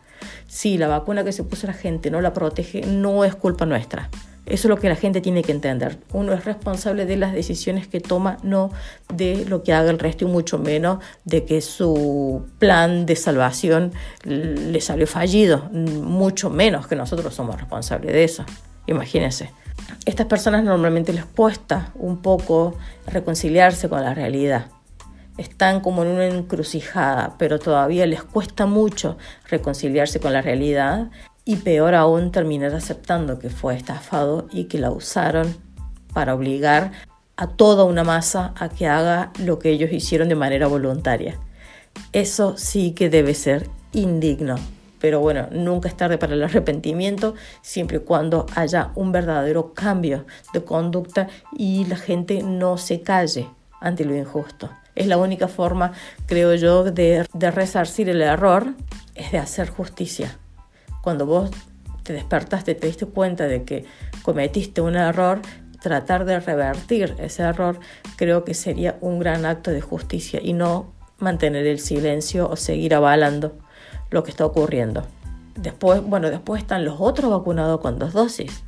Si 0.46 0.78
la 0.78 0.88
vacuna 0.88 1.24
que 1.24 1.32
se 1.32 1.44
puso 1.44 1.66
la 1.66 1.72
gente 1.72 2.10
no 2.10 2.20
la 2.20 2.32
protege, 2.32 2.82
no 2.82 3.24
es 3.24 3.34
culpa 3.34 3.66
nuestra. 3.66 4.10
Eso 4.48 4.66
es 4.66 4.70
lo 4.70 4.78
que 4.78 4.88
la 4.88 4.96
gente 4.96 5.20
tiene 5.20 5.42
que 5.42 5.52
entender. 5.52 5.98
Uno 6.12 6.32
es 6.32 6.46
responsable 6.46 7.04
de 7.04 7.16
las 7.18 7.34
decisiones 7.34 7.86
que 7.86 8.00
toma, 8.00 8.38
no 8.42 8.70
de 9.12 9.44
lo 9.44 9.62
que 9.62 9.74
haga 9.74 9.90
el 9.90 9.98
resto 9.98 10.24
y 10.24 10.28
mucho 10.28 10.58
menos 10.58 11.04
de 11.24 11.44
que 11.44 11.60
su 11.60 12.46
plan 12.58 13.04
de 13.04 13.14
salvación 13.14 13.92
le 14.24 14.80
salió 14.80 15.06
fallido. 15.06 15.68
Mucho 15.70 16.48
menos 16.48 16.86
que 16.86 16.96
nosotros 16.96 17.34
somos 17.34 17.56
responsables 17.56 18.12
de 18.12 18.24
eso. 18.24 18.44
Imagínense 18.88 19.50
estas 20.04 20.26
personas 20.26 20.64
normalmente 20.64 21.12
les 21.12 21.24
cuesta 21.24 21.92
un 21.94 22.22
poco 22.22 22.76
reconciliarse 23.06 23.88
con 23.88 24.02
la 24.02 24.14
realidad. 24.14 24.66
Están 25.36 25.80
como 25.80 26.02
en 26.02 26.08
una 26.08 26.26
encrucijada, 26.26 27.36
pero 27.38 27.58
todavía 27.58 28.06
les 28.06 28.22
cuesta 28.22 28.66
mucho 28.66 29.18
reconciliarse 29.48 30.18
con 30.18 30.32
la 30.32 30.42
realidad 30.42 31.10
y 31.44 31.56
peor 31.56 31.94
aún 31.94 32.32
terminar 32.32 32.74
aceptando 32.74 33.38
que 33.38 33.50
fue 33.50 33.76
estafado 33.76 34.48
y 34.50 34.64
que 34.64 34.78
la 34.78 34.90
usaron 34.90 35.54
para 36.12 36.34
obligar 36.34 36.92
a 37.36 37.46
toda 37.46 37.84
una 37.84 38.02
masa 38.02 38.52
a 38.56 38.68
que 38.68 38.88
haga 38.88 39.32
lo 39.38 39.58
que 39.58 39.70
ellos 39.70 39.92
hicieron 39.92 40.28
de 40.28 40.34
manera 40.34 40.66
voluntaria. 40.66 41.38
Eso 42.12 42.56
sí 42.56 42.92
que 42.92 43.08
debe 43.10 43.34
ser 43.34 43.68
indigno 43.92 44.56
pero 45.00 45.20
bueno, 45.20 45.48
nunca 45.50 45.88
es 45.88 45.96
tarde 45.96 46.18
para 46.18 46.34
el 46.34 46.42
arrepentimiento, 46.42 47.34
siempre 47.62 47.98
y 47.98 48.00
cuando 48.00 48.46
haya 48.54 48.90
un 48.94 49.12
verdadero 49.12 49.74
cambio 49.74 50.26
de 50.52 50.64
conducta 50.64 51.28
y 51.56 51.84
la 51.86 51.96
gente 51.96 52.42
no 52.42 52.78
se 52.78 53.02
calle 53.02 53.48
ante 53.80 54.04
lo 54.04 54.16
injusto. 54.16 54.70
Es 54.94 55.06
la 55.06 55.18
única 55.18 55.46
forma, 55.46 55.92
creo 56.26 56.54
yo, 56.54 56.84
de, 56.84 57.24
resarcir 57.32 58.08
el 58.08 58.20
error, 58.20 58.74
es 59.14 59.30
de 59.30 59.38
hacer 59.38 59.68
justicia. 59.68 60.38
Cuando 61.02 61.24
vos 61.24 61.50
te 62.02 62.12
despertaste, 62.12 62.74
te 62.74 62.88
diste 62.88 63.06
cuenta 63.06 63.44
de 63.44 63.62
que 63.62 63.84
cometiste 64.22 64.80
un 64.80 64.96
error, 64.96 65.40
tratar 65.80 66.24
de 66.24 66.40
revertir 66.40 67.14
ese 67.18 67.44
error 67.44 67.78
creo 68.16 68.44
que 68.44 68.54
sería 68.54 68.98
un 69.00 69.20
gran 69.20 69.46
acto 69.46 69.70
de 69.70 69.80
justicia 69.80 70.40
y 70.42 70.52
no 70.52 70.92
mantener 71.18 71.66
el 71.68 71.78
silencio 71.78 72.48
o 72.50 72.56
seguir 72.56 72.94
avalando 72.94 73.56
lo 74.10 74.22
que 74.22 74.30
está 74.30 74.44
ocurriendo. 74.46 75.06
Después, 75.56 76.02
bueno, 76.02 76.30
después 76.30 76.62
están 76.62 76.84
los 76.84 76.96
otros 77.00 77.30
vacunados 77.30 77.80
con 77.80 77.98
dos 77.98 78.12
dosis, 78.12 78.62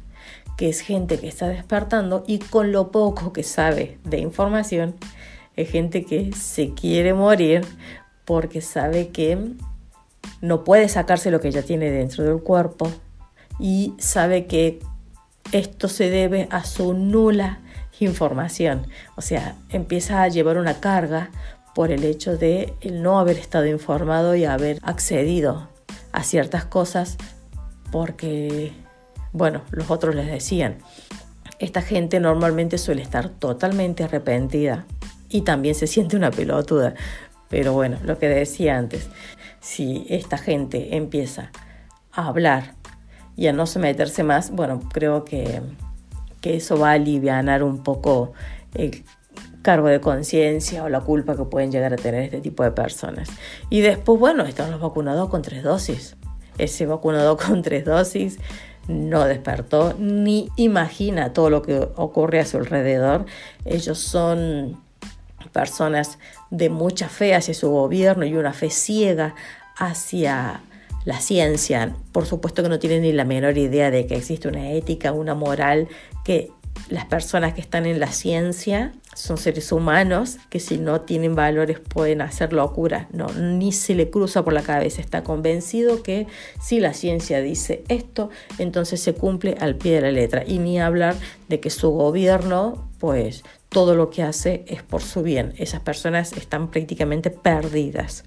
que 0.57 0.69
es 0.69 0.81
gente 0.81 1.19
que 1.19 1.29
está 1.29 1.49
despertando 1.49 2.25
y 2.27 2.39
con 2.39 2.73
lo 2.73 2.91
poco 2.91 3.33
que 3.33 3.43
sabe 3.43 3.99
de 4.05 4.19
información, 4.19 4.95
es 5.57 5.71
gente 5.71 6.05
que 6.05 6.33
se 6.33 6.75
quiere 6.75 7.15
morir 7.15 7.63
porque 8.25 8.61
sabe 8.61 9.09
que 9.09 9.55
no 10.41 10.65
puede 10.65 10.89
sacarse 10.89 11.31
lo 11.31 11.41
que 11.41 11.51
ya 11.51 11.63
tiene 11.63 11.91
dentro 11.91 12.25
del 12.25 12.43
cuerpo 12.43 12.91
y 13.59 13.95
sabe 13.99 14.47
que 14.47 14.81
esto 15.53 15.89
se 15.89 16.11
debe 16.11 16.49
a 16.51 16.65
su 16.65 16.95
nula 16.95 17.61
información. 18.01 18.87
O 19.17 19.23
sea, 19.23 19.57
empieza 19.69 20.23
a 20.23 20.29
llevar 20.29 20.59
una 20.59 20.81
carga 20.81 21.31
por 21.75 21.91
el 21.93 22.05
hecho 22.05 22.37
de 22.37 22.75
no 22.91 23.19
haber 23.19 23.39
estado 23.39 23.67
informado 23.67 24.35
y 24.35 24.45
haber 24.45 24.79
accedido 24.83 25.69
a 26.13 26.23
ciertas 26.23 26.65
cosas 26.65 27.17
porque, 27.91 28.73
bueno, 29.33 29.63
los 29.71 29.91
otros 29.91 30.15
les 30.15 30.27
decían. 30.27 30.79
Esta 31.59 31.83
gente 31.83 32.21
normalmente 32.21 32.79
suele 32.79 33.03
estar 33.03 33.29
totalmente 33.29 34.05
arrepentida 34.05 34.87
y 35.29 35.43
también 35.43 35.75
se 35.75 35.87
siente 35.87 36.17
una 36.17 36.31
pelotuda. 36.31 36.95
Pero 37.49 37.73
bueno, 37.73 37.99
lo 38.05 38.19
que 38.19 38.29
decía 38.29 38.79
antes, 38.79 39.09
si 39.61 40.07
esta 40.09 40.39
gente 40.39 40.97
empieza 40.97 41.51
a 42.13 42.29
hablar 42.29 42.75
y 43.37 43.49
a 43.49 43.53
no 43.53 43.67
someterse 43.67 44.23
más, 44.23 44.51
bueno, 44.51 44.81
creo 44.93 45.25
que, 45.25 45.61
que 46.41 46.57
eso 46.57 46.79
va 46.79 46.91
a 46.91 46.95
aliviar 46.95 47.63
un 47.63 47.83
poco 47.83 48.33
el 48.75 49.05
cargo 49.63 49.89
de 49.89 50.01
conciencia 50.01 50.85
o 50.85 50.89
la 50.89 51.01
culpa 51.01 51.37
que 51.37 51.45
pueden 51.45 51.71
llegar 51.71 51.93
a 51.93 51.97
tener 51.97 52.23
este 52.23 52.41
tipo 52.41 52.63
de 52.63 52.71
personas. 52.71 53.29
Y 53.69 53.81
después, 53.81 54.19
bueno, 54.19 54.45
están 54.45 54.71
los 54.71 54.81
vacunados 54.81 55.29
con 55.29 55.43
tres 55.43 55.63
dosis. 55.63 56.17
Ese 56.59 56.87
vacunado 56.87 57.37
con 57.37 57.63
tres 57.63 57.85
dosis 57.85 58.39
no 58.89 59.25
despertó 59.25 59.95
ni 59.99 60.49
imagina 60.57 61.33
todo 61.33 61.51
lo 61.51 61.63
que 61.63 61.89
ocurre 61.97 62.41
a 62.41 62.47
su 62.47 62.57
alrededor. 62.57 63.27
Ellos 63.65 63.99
son 63.99 64.81
personas 65.53 66.19
de 66.51 66.71
mucha 66.71 67.09
fe 67.09 67.35
hacia 67.35 67.55
su 67.55 67.71
gobierno 67.71 68.25
y 68.25 68.35
una 68.35 68.53
fe 68.53 68.71
ciega 68.71 69.35
hacia 69.77 70.61
la 71.05 71.21
ciencia. 71.21 71.95
Por 72.13 72.27
supuesto 72.27 72.63
que 72.63 72.69
no 72.69 72.79
tienen 72.79 73.03
ni 73.03 73.13
la 73.13 73.25
menor 73.25 73.59
idea 73.59 73.91
de 73.91 74.07
que 74.07 74.17
existe 74.17 74.49
una 74.49 74.71
ética, 74.71 75.13
una 75.13 75.35
moral 75.35 75.89
que 76.25 76.51
las 76.89 77.05
personas 77.07 77.55
que 77.55 77.61
están 77.61 77.87
en 77.87 78.01
la 78.01 78.09
ciencia 78.09 78.93
son 79.15 79.39
seres 79.39 79.73
humanos 79.73 80.39
que 80.51 80.61
si 80.61 80.79
no 80.79 81.01
tienen 81.01 81.35
valores 81.35 81.81
pueden 81.81 82.21
hacer 82.21 82.53
locura. 82.53 83.09
No, 83.13 83.27
ni 83.29 83.73
se 83.73 83.95
le 83.95 84.09
cruza 84.09 84.45
por 84.45 84.53
la 84.53 84.63
cabeza. 84.63 85.01
Está 85.01 85.25
convencido 85.25 86.03
que 86.03 86.27
si 86.61 86.81
la 86.81 86.95
ciencia 86.95 87.41
dice 87.41 87.83
esto, 87.89 88.31
entonces 88.59 89.01
se 89.01 89.15
cumple 89.15 89.57
al 89.61 89.77
pie 89.77 89.97
de 89.97 90.01
la 90.03 90.13
letra. 90.13 90.45
Y 90.47 90.59
ni 90.59 90.81
hablar 90.81 91.17
de 91.49 91.61
que 91.61 91.71
su 91.71 91.91
gobierno, 91.91 92.89
pues 92.99 93.43
todo 93.69 93.95
lo 93.95 94.11
que 94.11 94.23
hace 94.23 94.65
es 94.69 94.83
por 94.83 95.03
su 95.03 95.23
bien. 95.23 95.55
Esas 95.57 95.81
personas 95.81 96.33
están 96.33 96.71
prácticamente 96.71 97.31
perdidas. 97.31 98.25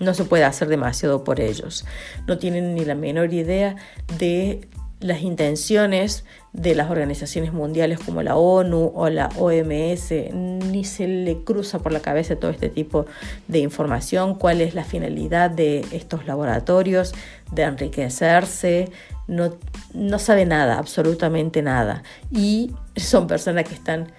No 0.00 0.12
se 0.14 0.24
puede 0.24 0.44
hacer 0.44 0.66
demasiado 0.68 1.22
por 1.22 1.40
ellos. 1.40 1.84
No 2.26 2.38
tienen 2.38 2.74
ni 2.74 2.84
la 2.84 2.96
menor 2.96 3.32
idea 3.32 3.76
de 4.18 4.68
las 5.00 5.22
intenciones 5.22 6.24
de 6.52 6.74
las 6.74 6.90
organizaciones 6.90 7.52
mundiales 7.52 7.98
como 7.98 8.22
la 8.22 8.36
ONU 8.36 8.92
o 8.94 9.08
la 9.10 9.28
OMS, 9.36 10.32
ni 10.32 10.84
se 10.84 11.06
le 11.06 11.42
cruza 11.42 11.80
por 11.80 11.92
la 11.92 12.00
cabeza 12.00 12.36
todo 12.36 12.50
este 12.50 12.68
tipo 12.68 13.06
de 13.48 13.58
información, 13.58 14.36
cuál 14.36 14.60
es 14.60 14.74
la 14.74 14.84
finalidad 14.84 15.50
de 15.50 15.84
estos 15.92 16.26
laboratorios, 16.26 17.12
de 17.52 17.62
enriquecerse, 17.62 18.90
no, 19.26 19.54
no 19.92 20.18
sabe 20.18 20.46
nada, 20.46 20.78
absolutamente 20.78 21.62
nada. 21.62 22.02
Y 22.30 22.72
son 22.96 23.26
personas 23.26 23.64
que 23.64 23.74
están 23.74 24.12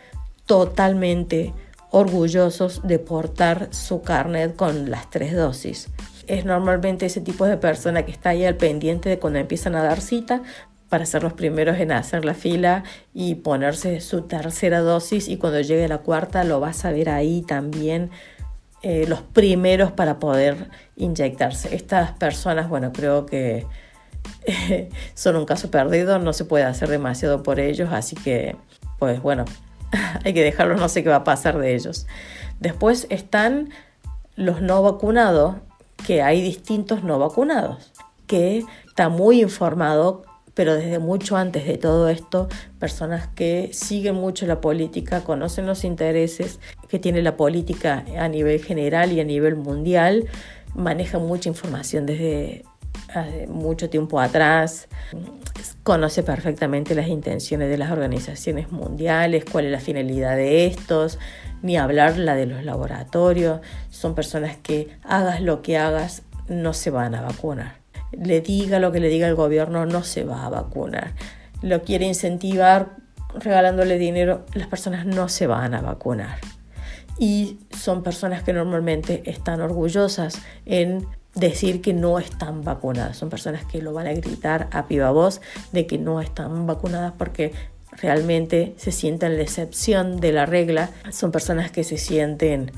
totalmente 0.46 1.53
orgullosos 1.91 2.86
de 2.86 3.00
portar 3.00 3.70
su 3.72 4.01
carnet 4.01 4.55
con 4.55 4.91
las 4.91 5.10
tres 5.10 5.34
dosis. 5.34 5.89
Es 6.27 6.46
normalmente 6.46 7.05
ese 7.05 7.22
tipo 7.22 7.46
de 7.46 7.58
persona 7.58 8.03
que 8.03 8.12
está 8.12 8.29
ahí 8.29 8.46
al 8.46 8.55
pendiente 8.55 9.10
de 9.10 9.20
cuando 9.20 9.39
empiezan 9.39 9.75
a 9.75 9.84
dar 9.84 10.01
cita 10.01 10.41
para 10.89 11.05
ser 11.05 11.24
los 11.24 11.34
primeros 11.34 11.77
en 11.79 11.91
hacer 11.91 12.25
la 12.25 12.34
fila 12.34 12.84
y 13.13 13.36
ponerse 13.36 14.00
su 14.01 14.24
tercera 14.24 14.79
dosis 14.79 15.27
y 15.27 15.38
cuando 15.38 15.60
llegue 15.62 15.88
la 15.88 16.00
cuarta 16.00 16.44
lo 16.44 16.60
vas 16.60 16.86
a 16.86 16.91
ver 16.91 17.10
ahí 17.10 17.41
también 17.41 18.12
eh, 18.82 19.05
los 19.08 19.22
primeros 19.22 19.91
para 19.91 20.20
poder 20.20 20.70
inyectarse. 20.96 21.75
Estas 21.75 22.12
personas, 22.12 22.70
bueno, 22.70 22.94
creo 22.94 23.25
que 23.25 23.65
son 25.15 25.36
un 25.38 25.46
caso 25.46 25.72
perdido, 25.72 26.20
no 26.20 26.34
se 26.34 26.46
puede 26.46 26.65
hacer 26.65 26.89
demasiado 26.89 27.41
por 27.41 27.59
ellos, 27.59 27.90
así 27.92 28.16
que, 28.16 28.55
pues 29.00 29.22
bueno, 29.22 29.46
hay 30.24 30.33
que 30.33 30.44
dejarlos, 30.44 30.79
no 30.79 30.88
sé 30.88 31.03
qué 31.03 31.09
va 31.09 31.18
a 31.18 31.24
pasar 31.24 31.57
de 31.57 31.74
ellos. 31.74 32.05
Después 32.59 33.07
están 33.09 33.70
los 34.35 34.61
no 34.61 34.83
vacunados, 34.83 35.55
que 36.05 36.22
hay 36.22 36.41
distintos 36.41 37.03
no 37.03 37.20
vacunados, 37.20 37.91
que 38.27 38.63
está 38.87 39.09
muy 39.09 39.41
informado 39.41 40.24
pero 40.55 40.74
desde 40.74 41.00
mucho 41.00 41.35
antes 41.35 41.68
de 41.68 41.77
todo 41.77 42.09
esto, 42.09 42.48
personas 42.79 43.27
que 43.27 43.70
siguen 43.74 44.15
mucho 44.15 44.48
la 44.48 44.61
política, 44.61 45.22
conocen 45.22 45.68
los 45.68 45.83
intereses 45.83 46.59
que 46.87 46.98
tiene 46.98 47.22
la 47.22 47.35
política 47.35 48.05
a 48.18 48.29
nivel 48.29 48.63
general 48.63 49.11
y 49.11 49.20
a 49.20 49.25
nivel 49.25 49.57
mundial, 49.57 50.27
manejan 50.74 51.27
mucha 51.27 51.50
información 51.50 52.05
desde 52.05 52.63
mucho 53.50 53.89
tiempo 53.89 54.20
atrás, 54.20 54.87
conoce 55.85 56.21
perfectamente 56.21 56.95
las 56.95 57.07
intenciones 57.07 57.69
de 57.69 57.77
las 57.77 57.91
organizaciones 57.91 58.74
mundiales, 58.74 59.45
cuál 59.45 59.67
es 59.67 59.71
la 59.71 59.79
finalidad 59.79 60.35
de 60.35 60.65
estos, 60.65 61.17
ni 61.61 61.77
hablar 61.77 62.17
la 62.17 62.35
de 62.35 62.45
los 62.45 62.65
laboratorios. 62.65 63.61
Son 63.89 64.15
personas 64.15 64.57
que 64.57 64.89
hagas 65.03 65.39
lo 65.39 65.61
que 65.61 65.77
hagas, 65.77 66.24
no 66.50 66.74
se 66.74 66.89
van 66.89 67.15
a 67.15 67.21
vacunar 67.21 67.85
le 68.11 68.41
diga 68.41 68.79
lo 68.79 68.91
que 68.91 69.00
le 69.00 69.09
diga 69.09 69.27
el 69.27 69.35
gobierno, 69.35 69.85
no 69.85 70.03
se 70.03 70.24
va 70.24 70.45
a 70.45 70.50
vacunar. 70.50 71.13
Lo 71.61 71.83
quiere 71.83 72.05
incentivar 72.05 72.98
regalándole 73.33 73.98
dinero, 73.98 74.45
las 74.53 74.67
personas 74.67 75.05
no 75.05 75.29
se 75.29 75.48
van 75.48 75.74
a 75.74 75.81
vacunar. 75.81 76.39
Y 77.17 77.59
son 77.71 78.03
personas 78.03 78.43
que 78.43 78.53
normalmente 78.53 79.24
están 79.25 79.61
orgullosas 79.61 80.41
en 80.65 81.07
decir 81.35 81.81
que 81.81 81.93
no 81.93 82.17
están 82.17 82.63
vacunadas. 82.63 83.17
Son 83.17 83.29
personas 83.29 83.65
que 83.65 83.81
lo 83.81 83.93
van 83.93 84.07
a 84.07 84.13
gritar 84.13 84.67
a 84.71 84.83
viva 84.83 85.11
voz 85.11 85.41
de 85.71 85.85
que 85.85 85.98
no 85.98 86.21
están 86.21 86.65
vacunadas 86.65 87.13
porque 87.17 87.53
realmente 87.91 88.74
se 88.77 88.91
sienten 88.91 89.37
la 89.37 89.43
excepción 89.43 90.19
de 90.19 90.31
la 90.31 90.45
regla. 90.45 90.89
Son 91.11 91.31
personas 91.31 91.71
que 91.71 91.83
se 91.83 91.98
sienten 91.98 92.71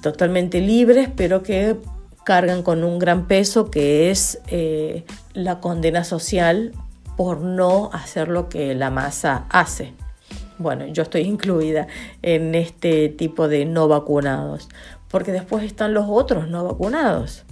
totalmente 0.00 0.60
libres, 0.60 1.08
pero 1.14 1.42
que 1.42 1.76
cargan 2.24 2.62
con 2.62 2.84
un 2.84 2.98
gran 2.98 3.26
peso 3.26 3.70
que 3.70 4.10
es 4.10 4.40
eh, 4.48 5.04
la 5.34 5.60
condena 5.60 6.04
social 6.04 6.72
por 7.16 7.40
no 7.40 7.90
hacer 7.92 8.28
lo 8.28 8.48
que 8.48 8.74
la 8.74 8.90
masa 8.90 9.44
hace. 9.50 9.92
Bueno, 10.58 10.86
yo 10.86 11.02
estoy 11.02 11.22
incluida 11.26 11.86
en 12.22 12.54
este 12.54 13.08
tipo 13.08 13.48
de 13.48 13.64
no 13.66 13.88
vacunados, 13.88 14.68
porque 15.08 15.32
después 15.32 15.64
están 15.64 15.94
los 15.94 16.06
otros 16.08 16.48
no 16.48 16.64
vacunados. 16.64 17.44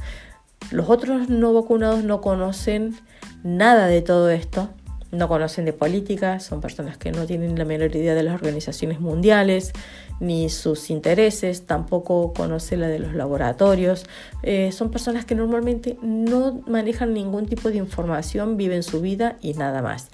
Los 0.70 0.88
otros 0.88 1.28
no 1.28 1.52
vacunados 1.52 2.04
no 2.04 2.20
conocen 2.20 2.96
nada 3.42 3.86
de 3.86 4.02
todo 4.02 4.30
esto, 4.30 4.70
no 5.12 5.28
conocen 5.28 5.66
de 5.66 5.74
política, 5.74 6.40
son 6.40 6.62
personas 6.62 6.96
que 6.96 7.12
no 7.12 7.26
tienen 7.26 7.58
la 7.58 7.66
menor 7.66 7.94
idea 7.94 8.14
de 8.14 8.22
las 8.22 8.34
organizaciones 8.34 8.98
mundiales, 8.98 9.72
ni 10.20 10.48
sus 10.48 10.88
intereses, 10.88 11.66
tampoco 11.66 12.32
conoce 12.32 12.78
la 12.78 12.88
de 12.88 12.98
los 12.98 13.14
laboratorios. 13.14 14.06
Eh, 14.42 14.72
son 14.72 14.90
personas 14.90 15.26
que 15.26 15.34
normalmente 15.34 15.98
no 16.00 16.62
manejan 16.66 17.12
ningún 17.12 17.46
tipo 17.46 17.68
de 17.68 17.76
información, 17.76 18.56
viven 18.56 18.82
su 18.82 19.02
vida 19.02 19.36
y 19.42 19.52
nada 19.52 19.82
más. 19.82 20.08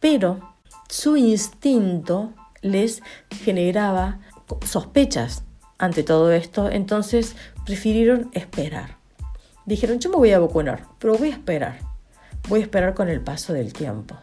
Pero 0.00 0.54
su 0.88 1.16
instinto 1.16 2.32
les 2.60 3.02
generaba 3.44 4.18
sospechas 4.66 5.44
ante 5.78 6.02
todo 6.02 6.32
esto, 6.32 6.70
entonces 6.70 7.36
prefirieron 7.64 8.30
esperar. 8.32 9.03
Dijeron, 9.66 9.98
yo 9.98 10.10
me 10.10 10.16
voy 10.16 10.32
a 10.32 10.38
vacunar, 10.38 10.84
pero 10.98 11.16
voy 11.16 11.28
a 11.28 11.32
esperar. 11.32 11.78
Voy 12.48 12.60
a 12.60 12.62
esperar 12.62 12.94
con 12.94 13.08
el 13.08 13.20
paso 13.20 13.54
del 13.54 13.72
tiempo, 13.72 14.16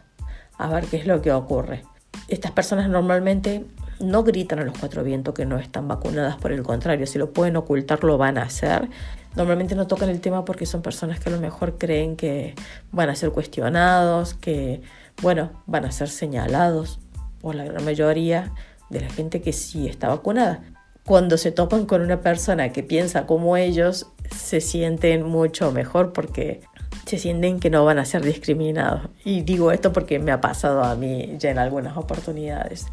a 0.56 0.68
ver 0.68 0.84
qué 0.84 0.96
es 0.96 1.06
lo 1.06 1.20
que 1.20 1.32
ocurre. 1.32 1.82
Estas 2.28 2.52
personas 2.52 2.88
normalmente 2.88 3.66
no 3.98 4.22
gritan 4.22 4.58
a 4.60 4.64
los 4.64 4.78
cuatro 4.78 5.02
vientos 5.02 5.34
que 5.34 5.46
no 5.46 5.58
están 5.58 5.88
vacunadas, 5.88 6.36
por 6.36 6.52
el 6.52 6.62
contrario, 6.62 7.06
si 7.06 7.18
lo 7.18 7.32
pueden 7.32 7.56
ocultar 7.56 8.04
lo 8.04 8.18
van 8.18 8.38
a 8.38 8.42
hacer. 8.42 8.88
Normalmente 9.34 9.74
no 9.74 9.86
tocan 9.86 10.08
el 10.08 10.20
tema 10.20 10.44
porque 10.44 10.66
son 10.66 10.82
personas 10.82 11.18
que 11.18 11.30
a 11.30 11.32
lo 11.32 11.40
mejor 11.40 11.78
creen 11.78 12.16
que 12.16 12.54
van 12.90 13.08
a 13.08 13.14
ser 13.14 13.30
cuestionados, 13.30 14.34
que, 14.34 14.82
bueno, 15.22 15.50
van 15.66 15.84
a 15.84 15.92
ser 15.92 16.08
señalados 16.08 17.00
por 17.40 17.54
la 17.54 17.64
gran 17.64 17.84
mayoría 17.84 18.52
de 18.90 19.00
la 19.00 19.08
gente 19.08 19.40
que 19.40 19.52
sí 19.52 19.88
está 19.88 20.08
vacunada. 20.08 20.62
Cuando 21.04 21.36
se 21.36 21.50
topan 21.50 21.86
con 21.86 22.00
una 22.00 22.20
persona 22.20 22.72
que 22.72 22.82
piensa 22.82 23.26
como 23.26 23.56
ellos, 23.56 24.06
se 24.34 24.60
sienten 24.60 25.24
mucho 25.24 25.72
mejor 25.72 26.12
porque 26.12 26.60
se 27.06 27.18
sienten 27.18 27.58
que 27.58 27.70
no 27.70 27.84
van 27.84 27.98
a 27.98 28.04
ser 28.04 28.22
discriminados. 28.22 29.08
Y 29.24 29.42
digo 29.42 29.72
esto 29.72 29.92
porque 29.92 30.18
me 30.18 30.30
ha 30.30 30.40
pasado 30.40 30.84
a 30.84 30.94
mí 30.94 31.34
ya 31.38 31.50
en 31.50 31.58
algunas 31.58 31.96
oportunidades. 31.96 32.86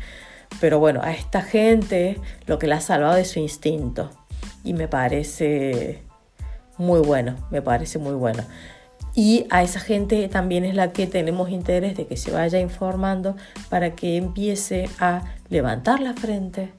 Pero 0.60 0.80
bueno, 0.80 1.02
a 1.04 1.12
esta 1.12 1.42
gente 1.42 2.20
lo 2.48 2.58
que 2.58 2.68
la 2.68 2.78
ha 2.78 2.82
salvado 2.82 3.18
es 3.18 3.30
su 3.30 3.40
instinto. 3.40 4.10
Y 4.64 4.74
me 4.74 4.88
parece 4.88 6.04
muy 6.78 7.02
bueno, 7.02 7.36
me 7.52 7.62
parece 7.62 8.00
muy 8.00 8.14
bueno. 8.14 8.44
Y 9.16 9.46
a 9.50 9.64
esa 9.64 9.80
gente 9.80 10.28
también 10.30 10.66
es 10.66 10.76
la 10.76 10.92
que 10.92 11.08
tenemos 11.08 11.50
interés 11.50 11.98
de 11.98 12.08
que 12.08 12.18
se 12.18 12.32
vaya 12.32 12.60
informando 12.60 13.36
para 13.70 13.96
que 13.96 14.18
empiece 14.18 14.90
a 15.00 15.24
levantar 15.50 16.00
la 16.00 16.14
frente, 16.14 16.72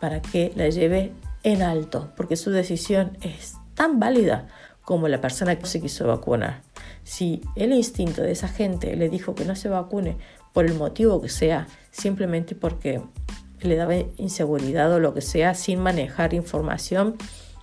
para 0.00 0.20
que 0.22 0.52
la 0.56 0.68
lleve 0.68 1.12
en 1.42 1.62
alto, 1.62 2.12
porque 2.16 2.36
su 2.36 2.50
decisión 2.50 3.16
es 3.22 3.54
tan 3.74 4.00
válida 4.00 4.48
como 4.82 5.08
la 5.08 5.20
persona 5.20 5.56
que 5.56 5.66
se 5.66 5.80
quiso 5.80 6.06
vacunar. 6.06 6.62
Si 7.02 7.42
el 7.54 7.72
instinto 7.72 8.22
de 8.22 8.32
esa 8.32 8.48
gente 8.48 8.96
le 8.96 9.08
dijo 9.08 9.34
que 9.34 9.44
no 9.44 9.56
se 9.56 9.68
vacune 9.68 10.16
por 10.52 10.64
el 10.64 10.74
motivo 10.74 11.20
que 11.20 11.28
sea, 11.28 11.66
simplemente 11.90 12.54
porque 12.54 13.02
le 13.60 13.76
daba 13.76 13.94
inseguridad 14.16 14.92
o 14.92 15.00
lo 15.00 15.14
que 15.14 15.20
sea, 15.20 15.54
sin 15.54 15.80
manejar 15.80 16.34
información, 16.34 17.16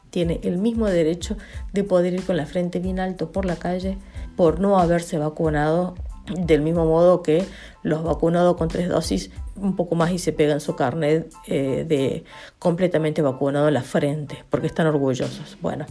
tiene 0.10 0.40
el 0.44 0.58
mismo 0.60 0.88
derecho 0.88 1.38
de 1.72 1.84
poder 1.84 2.14
ir 2.14 2.24
con 2.24 2.38
la 2.38 2.46
frente 2.46 2.80
bien 2.80 3.00
alto 3.00 3.32
por 3.32 3.46
la 3.46 3.56
calle 3.56 3.98
por 4.36 4.60
no 4.60 4.80
haberse 4.80 5.18
vacunado 5.18 5.96
del 6.26 6.62
mismo 6.62 6.86
modo 6.86 7.22
que 7.22 7.46
los 7.82 8.04
vacunados 8.04 8.56
con 8.56 8.70
tres 8.70 8.88
dosis 8.90 9.32
un 9.56 9.76
poco 9.76 9.96
más 9.96 10.12
y 10.12 10.20
se 10.20 10.32
pegan 10.32 10.62
su 10.62 10.76
carnet 10.76 11.32
eh, 11.48 11.86
de 11.88 12.24
completamente 12.60 13.22
vacunado 13.22 13.68
en 13.68 13.74
la 13.74 13.84
frente 13.84 14.44
porque 14.50 14.68
están 14.68 14.88
orgullosos. 14.88 15.58
Bueno, 15.62 15.86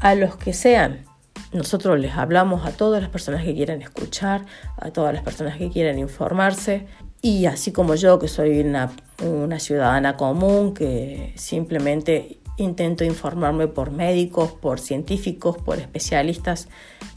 a 0.00 0.14
los 0.14 0.36
que 0.36 0.52
sean, 0.52 1.04
nosotros 1.52 1.98
les 2.00 2.14
hablamos 2.14 2.66
a 2.66 2.72
todas 2.72 3.02
las 3.02 3.10
personas 3.10 3.44
que 3.44 3.54
quieran 3.54 3.82
escuchar, 3.82 4.46
a 4.76 4.90
todas 4.90 5.14
las 5.14 5.22
personas 5.22 5.56
que 5.56 5.70
quieran 5.70 5.98
informarse 5.98 6.86
y 7.22 7.46
así 7.46 7.72
como 7.72 7.94
yo 7.94 8.18
que 8.18 8.28
soy 8.28 8.60
una, 8.60 8.90
una 9.22 9.58
ciudadana 9.58 10.16
común 10.16 10.74
que 10.74 11.32
simplemente 11.36 12.40
intento 12.56 13.04
informarme 13.04 13.68
por 13.68 13.90
médicos, 13.90 14.52
por 14.52 14.80
científicos, 14.80 15.58
por 15.58 15.78
especialistas 15.78 16.68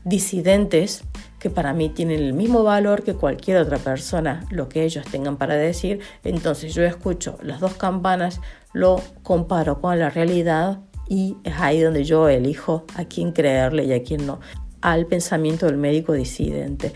disidentes 0.03 1.03
que 1.39 1.49
para 1.49 1.73
mí 1.73 1.89
tienen 1.89 2.19
el 2.19 2.33
mismo 2.33 2.63
valor 2.63 3.03
que 3.03 3.13
cualquier 3.13 3.57
otra 3.57 3.77
persona, 3.77 4.45
lo 4.49 4.69
que 4.69 4.83
ellos 4.83 5.05
tengan 5.09 5.37
para 5.37 5.55
decir. 5.55 5.99
Entonces 6.23 6.73
yo 6.73 6.83
escucho 6.83 7.37
las 7.41 7.59
dos 7.59 7.75
campanas, 7.75 8.41
lo 8.73 9.01
comparo 9.23 9.81
con 9.81 9.97
la 9.97 10.09
realidad 10.09 10.79
y 11.07 11.37
es 11.43 11.55
ahí 11.59 11.79
donde 11.81 12.03
yo 12.03 12.29
elijo 12.29 12.85
a 12.95 13.05
quién 13.05 13.31
creerle 13.31 13.85
y 13.85 13.93
a 13.93 14.03
quién 14.03 14.27
no, 14.27 14.39
al 14.81 15.05
pensamiento 15.07 15.65
del 15.65 15.77
médico 15.77 16.13
disidente. 16.13 16.93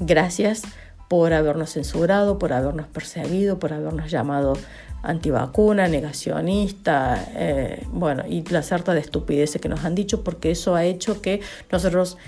Gracias 0.00 0.62
por 1.08 1.32
habernos 1.34 1.70
censurado, 1.74 2.38
por 2.38 2.52
habernos 2.52 2.86
perseguido, 2.86 3.58
por 3.58 3.72
habernos 3.72 4.10
llamado 4.10 4.54
antivacuna, 5.02 5.88
negacionista, 5.88 7.28
eh, 7.34 7.84
bueno, 7.90 8.24
y 8.26 8.42
la 8.48 8.62
sarta 8.62 8.94
de 8.94 9.00
estupideces 9.00 9.60
que 9.60 9.68
nos 9.68 9.84
han 9.84 9.94
dicho, 9.94 10.24
porque 10.24 10.52
eso 10.52 10.74
ha 10.74 10.84
hecho 10.84 11.20
que 11.20 11.40
nosotros 11.70 12.18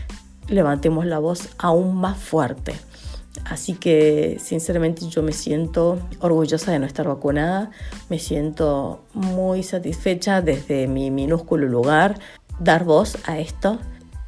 levantemos 0.49 1.07
la 1.07 1.19
voz 1.19 1.51
aún 1.59 1.97
más 1.97 2.19
fuerte. 2.19 2.75
Así 3.45 3.75
que 3.75 4.39
sinceramente 4.41 5.09
yo 5.09 5.23
me 5.23 5.33
siento 5.33 5.99
orgullosa 6.21 6.73
de 6.73 6.79
no 6.79 6.87
estar 6.87 7.07
vacunada, 7.09 7.71
me 8.09 8.19
siento 8.19 9.05
muy 9.13 9.63
satisfecha 9.63 10.41
desde 10.41 10.87
mi 10.87 11.11
minúsculo 11.11 11.67
lugar, 11.67 12.19
dar 12.59 12.85
voz 12.85 13.19
a 13.27 13.39
esto, 13.39 13.79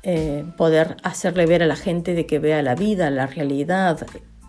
eh, 0.03 0.45
poder 0.57 0.97
hacerle 1.03 1.47
ver 1.47 1.63
a 1.63 1.67
la 1.67 1.77
gente 1.77 2.15
de 2.15 2.27
que 2.27 2.39
vea 2.39 2.63
la 2.63 2.75
vida, 2.75 3.11
la 3.11 3.27
realidad, 3.27 4.07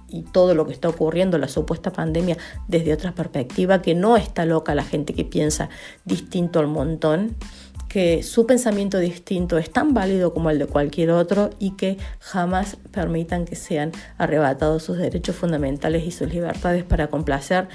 y 0.09 0.23
todo 0.23 0.55
lo 0.55 0.65
que 0.65 0.73
está 0.73 0.89
ocurriendo, 0.89 1.37
la 1.37 1.47
supuesta 1.47 1.91
pandemia, 1.91 2.37
desde 2.67 2.93
otra 2.93 3.11
perspectiva, 3.11 3.81
que 3.81 3.93
no 3.93 4.17
está 4.17 4.45
loca 4.45 4.73
la 4.73 4.83
gente 4.83 5.13
que 5.13 5.25
piensa 5.25 5.69
distinto 6.05 6.59
al 6.59 6.67
montón, 6.67 7.35
que 7.97 8.21
su 8.21 8.45
pensamiento 8.45 8.99
distinto 8.99 9.57
es 9.57 9.71
tan 9.71 9.95
válido 9.95 10.31
como 10.31 10.51
el 10.51 10.59
de 10.59 10.67
cualquier 10.67 11.09
otro 11.09 11.49
y 11.57 11.71
que 11.71 11.97
jamás 12.19 12.77
permitan 12.91 13.43
que 13.43 13.55
sean 13.55 13.91
arrebatados 14.19 14.83
sus 14.83 14.99
derechos 14.99 15.35
fundamentales 15.35 16.05
y 16.05 16.11
sus 16.11 16.31
libertades 16.31 16.83
para 16.83 17.07
complacer 17.07 17.67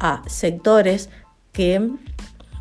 a 0.00 0.24
sectores 0.26 1.08
que 1.52 1.88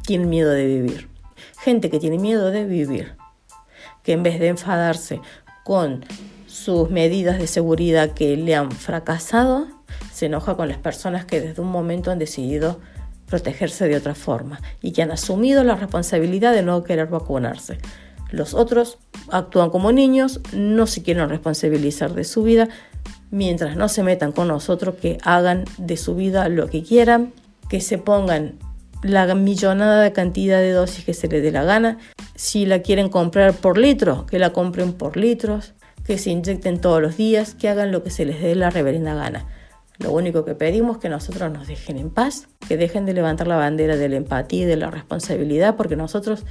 tienen 0.06 0.30
miedo 0.30 0.52
de 0.52 0.68
vivir. 0.68 1.10
Gente 1.58 1.90
que 1.90 2.00
tiene 2.00 2.20
miedo 2.20 2.52
de 2.52 2.66
vivir, 2.66 3.16
que 4.04 4.14
en 4.14 4.22
vez 4.22 4.40
de 4.40 4.50
enfadarse 4.50 5.20
con 5.66 6.06
sus 6.46 6.92
medidas 6.92 7.40
de 7.40 7.48
seguridad 7.48 8.12
que 8.12 8.38
le 8.38 8.54
han 8.54 8.72
fracasado, 8.72 9.66
se 10.14 10.28
enoja 10.28 10.56
con 10.56 10.68
las 10.68 10.78
personas 10.78 11.26
que 11.26 11.42
desde 11.42 11.60
un 11.60 11.72
momento 11.72 12.12
han 12.12 12.20
decidido 12.20 12.80
protegerse 13.30 13.88
de 13.88 13.96
otra 13.96 14.16
forma 14.16 14.60
y 14.82 14.92
que 14.92 15.02
han 15.02 15.12
asumido 15.12 15.64
la 15.64 15.76
responsabilidad 15.76 16.54
de 16.54 16.64
no 16.64 16.84
querer 16.84 17.08
vacunarse. 17.08 17.78
Los 18.32 18.54
otros 18.54 18.98
actúan 19.32 19.70
como 19.70 19.92
niños, 19.92 20.40
no 20.54 20.88
se 20.88 21.02
quieren 21.02 21.30
responsabilizar 21.30 22.14
de 22.14 22.24
su 22.24 22.44
vida, 22.44 22.70
mientras 23.32 23.76
no 23.76 23.90
se 23.90 24.04
metan 24.04 24.32
con 24.32 24.48
nosotros, 24.48 24.96
que 24.96 25.18
hagan 25.24 25.66
de 25.78 25.98
su 25.98 26.16
vida 26.16 26.50
lo 26.50 26.68
que 26.68 26.84
quieran, 26.84 27.34
que 27.70 27.82
se 27.82 27.98
pongan 27.98 28.60
la 29.02 29.34
millonada 29.34 30.02
de 30.02 30.12
cantidad 30.12 30.60
de 30.60 30.72
dosis 30.72 31.06
que 31.06 31.14
se 31.14 31.28
les 31.28 31.42
dé 31.42 31.52
la 31.52 31.64
gana. 31.64 31.98
Si 32.36 32.66
la 32.66 32.82
quieren 32.82 33.10
comprar 33.10 33.54
por 33.54 33.78
litro, 33.78 34.26
que 34.26 34.40
la 34.40 34.52
compren 34.52 34.94
por 34.94 35.18
litros, 35.18 35.74
que 36.06 36.18
se 36.18 36.32
inyecten 36.32 36.82
todos 36.82 37.02
los 37.02 37.18
días, 37.18 37.54
que 37.54 37.70
hagan 37.70 37.92
lo 37.92 38.04
que 38.04 38.10
se 38.10 38.26
les 38.26 38.42
dé 38.42 38.56
la 38.56 38.70
reverenda 38.70 39.14
gana. 39.14 39.46
Lo 40.00 40.14
único 40.14 40.46
que 40.46 40.56
pedimos 40.56 40.98
es 40.98 41.02
que 41.02 41.10
nosotros 41.10 41.52
nos 41.52 41.68
dejen 41.68 41.98
en 41.98 42.10
paz, 42.10 42.48
que 42.68 42.78
dejen 42.78 43.06
de 43.06 43.14
levantar 43.14 43.48
la 43.48 43.58
bandera 43.58 43.98
de 43.98 44.10
la 44.10 44.16
empatía 44.16 44.64
y 44.64 44.66
de 44.66 44.78
la 44.78 44.90
responsabilidad, 44.90 45.76
porque 45.76 45.98
nosotros 45.98 46.46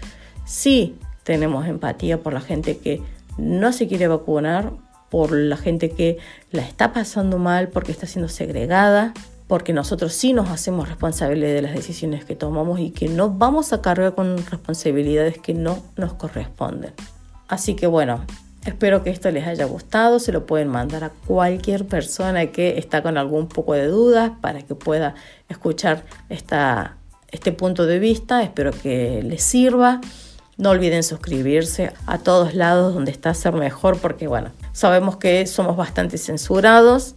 sí 0.45 0.97
tenemos 1.25 1.67
empatía 1.67 2.23
por 2.23 2.35
la 2.35 2.41
gente 2.41 2.79
que 2.79 3.03
no 3.39 3.73
se 3.73 3.89
quiere 3.89 4.07
vacunar, 4.07 4.73
por 5.11 5.33
la 5.33 5.57
gente 5.57 5.91
que 5.91 6.19
la 6.51 6.63
está 6.63 6.93
pasando 6.93 7.39
mal 7.39 7.69
porque 7.69 7.93
está 7.93 8.07
siendo 8.07 8.29
segregada, 8.29 9.15
porque 9.47 9.73
nosotros 9.73 10.13
sí 10.13 10.35
nos 10.35 10.51
hacemos 10.51 10.89
responsables 10.89 11.55
de 11.55 11.63
las 11.63 11.73
decisiones 11.73 12.27
que 12.27 12.37
tomamos 12.37 12.81
y 12.81 12.91
que 12.91 13.09
no 13.09 13.31
vamos 13.31 13.73
a 13.73 13.81
cargar 13.81 14.15
con 14.15 14.37
responsabilidades 14.37 15.39
que 15.39 15.55
no 15.55 15.83
nos 15.97 16.13
corresponden. 16.13 16.93
Así 17.49 17.75
que 17.75 17.87
bueno, 17.87 18.27
Espero 18.69 19.03
que 19.03 19.09
esto 19.09 19.31
les 19.31 19.47
haya 19.47 19.65
gustado. 19.65 20.19
Se 20.19 20.31
lo 20.31 20.45
pueden 20.45 20.69
mandar 20.69 21.03
a 21.03 21.09
cualquier 21.09 21.87
persona 21.87 22.49
que 22.49 22.77
está 22.77 23.03
con 23.03 23.17
algún 23.17 23.49
poco 23.49 23.73
de 23.73 23.87
dudas 23.87 24.33
para 24.43 24.61
que 24.61 24.75
pueda 24.75 25.15
escuchar 25.49 26.05
este 26.29 27.53
punto 27.53 27.87
de 27.87 27.99
vista. 27.99 28.43
Espero 28.43 28.73
que 28.73 29.23
les 29.23 29.43
sirva. 29.43 30.03
No 30.59 30.69
olviden 30.69 31.03
suscribirse 31.03 31.95
a 32.05 32.19
todos 32.19 32.55
lados 32.55 32.93
donde 32.93 33.11
está 33.11 33.33
Ser 33.33 33.55
Mejor 33.55 33.99
porque 34.01 34.27
bueno, 34.27 34.51
sabemos 34.73 35.17
que 35.17 35.47
somos 35.47 35.75
bastante 35.75 36.19
censurados 36.19 37.15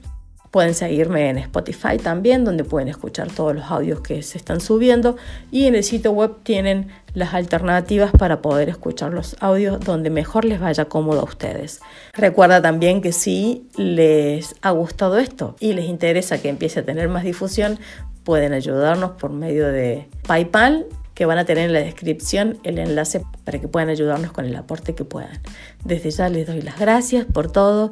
Pueden 0.52 0.74
seguirme 0.74 1.30
en 1.30 1.38
Spotify 1.38 1.98
también, 1.98 2.44
donde 2.44 2.66
pueden 2.66 2.90
escuchar 2.90 3.32
todos 3.32 3.56
los 3.56 3.72
audios 3.72 4.02
que 4.02 4.22
se 4.22 4.38
están 4.38 4.60
subiendo. 4.60 5.16
Y 5.50 5.66
en 5.66 5.76
el 5.76 5.84
sitio 5.86 6.12
web 6.12 6.44
tienen 6.44 6.90
las 7.13 7.34
alternativas 7.34 8.12
para 8.12 8.41
poder 8.41 8.69
escuchar 8.69 9.13
los 9.13 9.36
audios 9.39 9.80
donde 9.80 10.10
mejor 10.10 10.45
les 10.45 10.60
vaya 10.60 10.86
cómodo 10.86 11.21
a 11.21 11.26
ustedes. 11.26 11.82
Recuerda 12.13 12.62
también 12.62 13.02
que 13.02 13.12
si 13.12 13.67
les 13.76 14.56
ha 14.62 14.71
gustado 14.71 15.17
esto 15.17 15.56
y 15.60 15.74
les 15.74 15.86
interesa 15.86 16.41
que 16.41 16.50
empiece 16.50 16.80
a 16.82 16.86
tener 16.86 17.10
más 17.10 17.24
difusión, 17.24 17.80
pueden 18.24 18.54
ayudarnos 18.54 19.12
por 19.12 19.32
medio 19.32 19.67
de 19.67 20.08
PayPal 20.28 20.86
que 21.13 21.26
van 21.26 21.38
a 21.38 21.45
tener 21.45 21.65
en 21.65 21.74
la 21.74 21.80
descripción 21.80 22.58
el 22.63 22.80
enlace 22.80 23.24
para 23.43 23.60
que 23.60 23.67
puedan 23.67 23.89
ayudarnos 23.89 24.32
con 24.32 24.45
el 24.45 24.56
aporte 24.56 24.95
que 24.95 25.04
puedan. 25.04 25.39
Desde 25.84 26.12
ya 26.12 26.30
les 26.30 26.47
doy 26.47 26.62
las 26.62 26.80
gracias 26.80 27.26
por 27.26 27.52
todo 27.52 27.91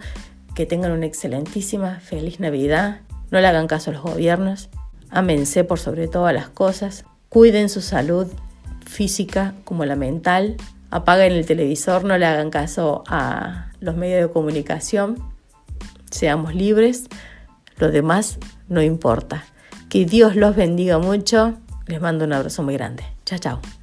que 0.55 0.65
tengan 0.65 0.91
una 0.91 1.05
excelentísima, 1.05 1.99
feliz 1.99 2.39
Navidad. 2.39 3.01
No 3.31 3.39
le 3.39 3.47
hagan 3.47 3.67
caso 3.67 3.91
a 3.91 3.93
los 3.93 4.03
gobiernos. 4.03 4.69
Ámense 5.09 5.63
por 5.63 5.79
sobre 5.79 6.07
todas 6.07 6.33
las 6.33 6.49
cosas. 6.49 7.05
Cuiden 7.29 7.69
su 7.69 7.81
salud 7.81 8.27
física 8.89 9.53
como 9.63 9.85
la 9.85 9.95
mental. 9.95 10.57
Apaguen 10.91 11.33
el 11.33 11.45
televisor, 11.45 12.03
no 12.03 12.17
le 12.17 12.25
hagan 12.25 12.49
caso 12.49 13.03
a 13.07 13.71
los 13.79 13.95
medios 13.95 14.27
de 14.27 14.33
comunicación. 14.33 15.17
Seamos 16.09 16.55
libres. 16.55 17.05
Lo 17.77 17.91
demás 17.91 18.39
no 18.67 18.81
importa. 18.81 19.45
Que 19.87 20.05
Dios 20.05 20.35
los 20.35 20.55
bendiga 20.55 20.97
mucho. 20.97 21.55
Les 21.87 22.01
mando 22.01 22.25
un 22.25 22.33
abrazo 22.33 22.63
muy 22.63 22.73
grande. 22.73 23.03
Chao, 23.25 23.39
chao. 23.39 23.78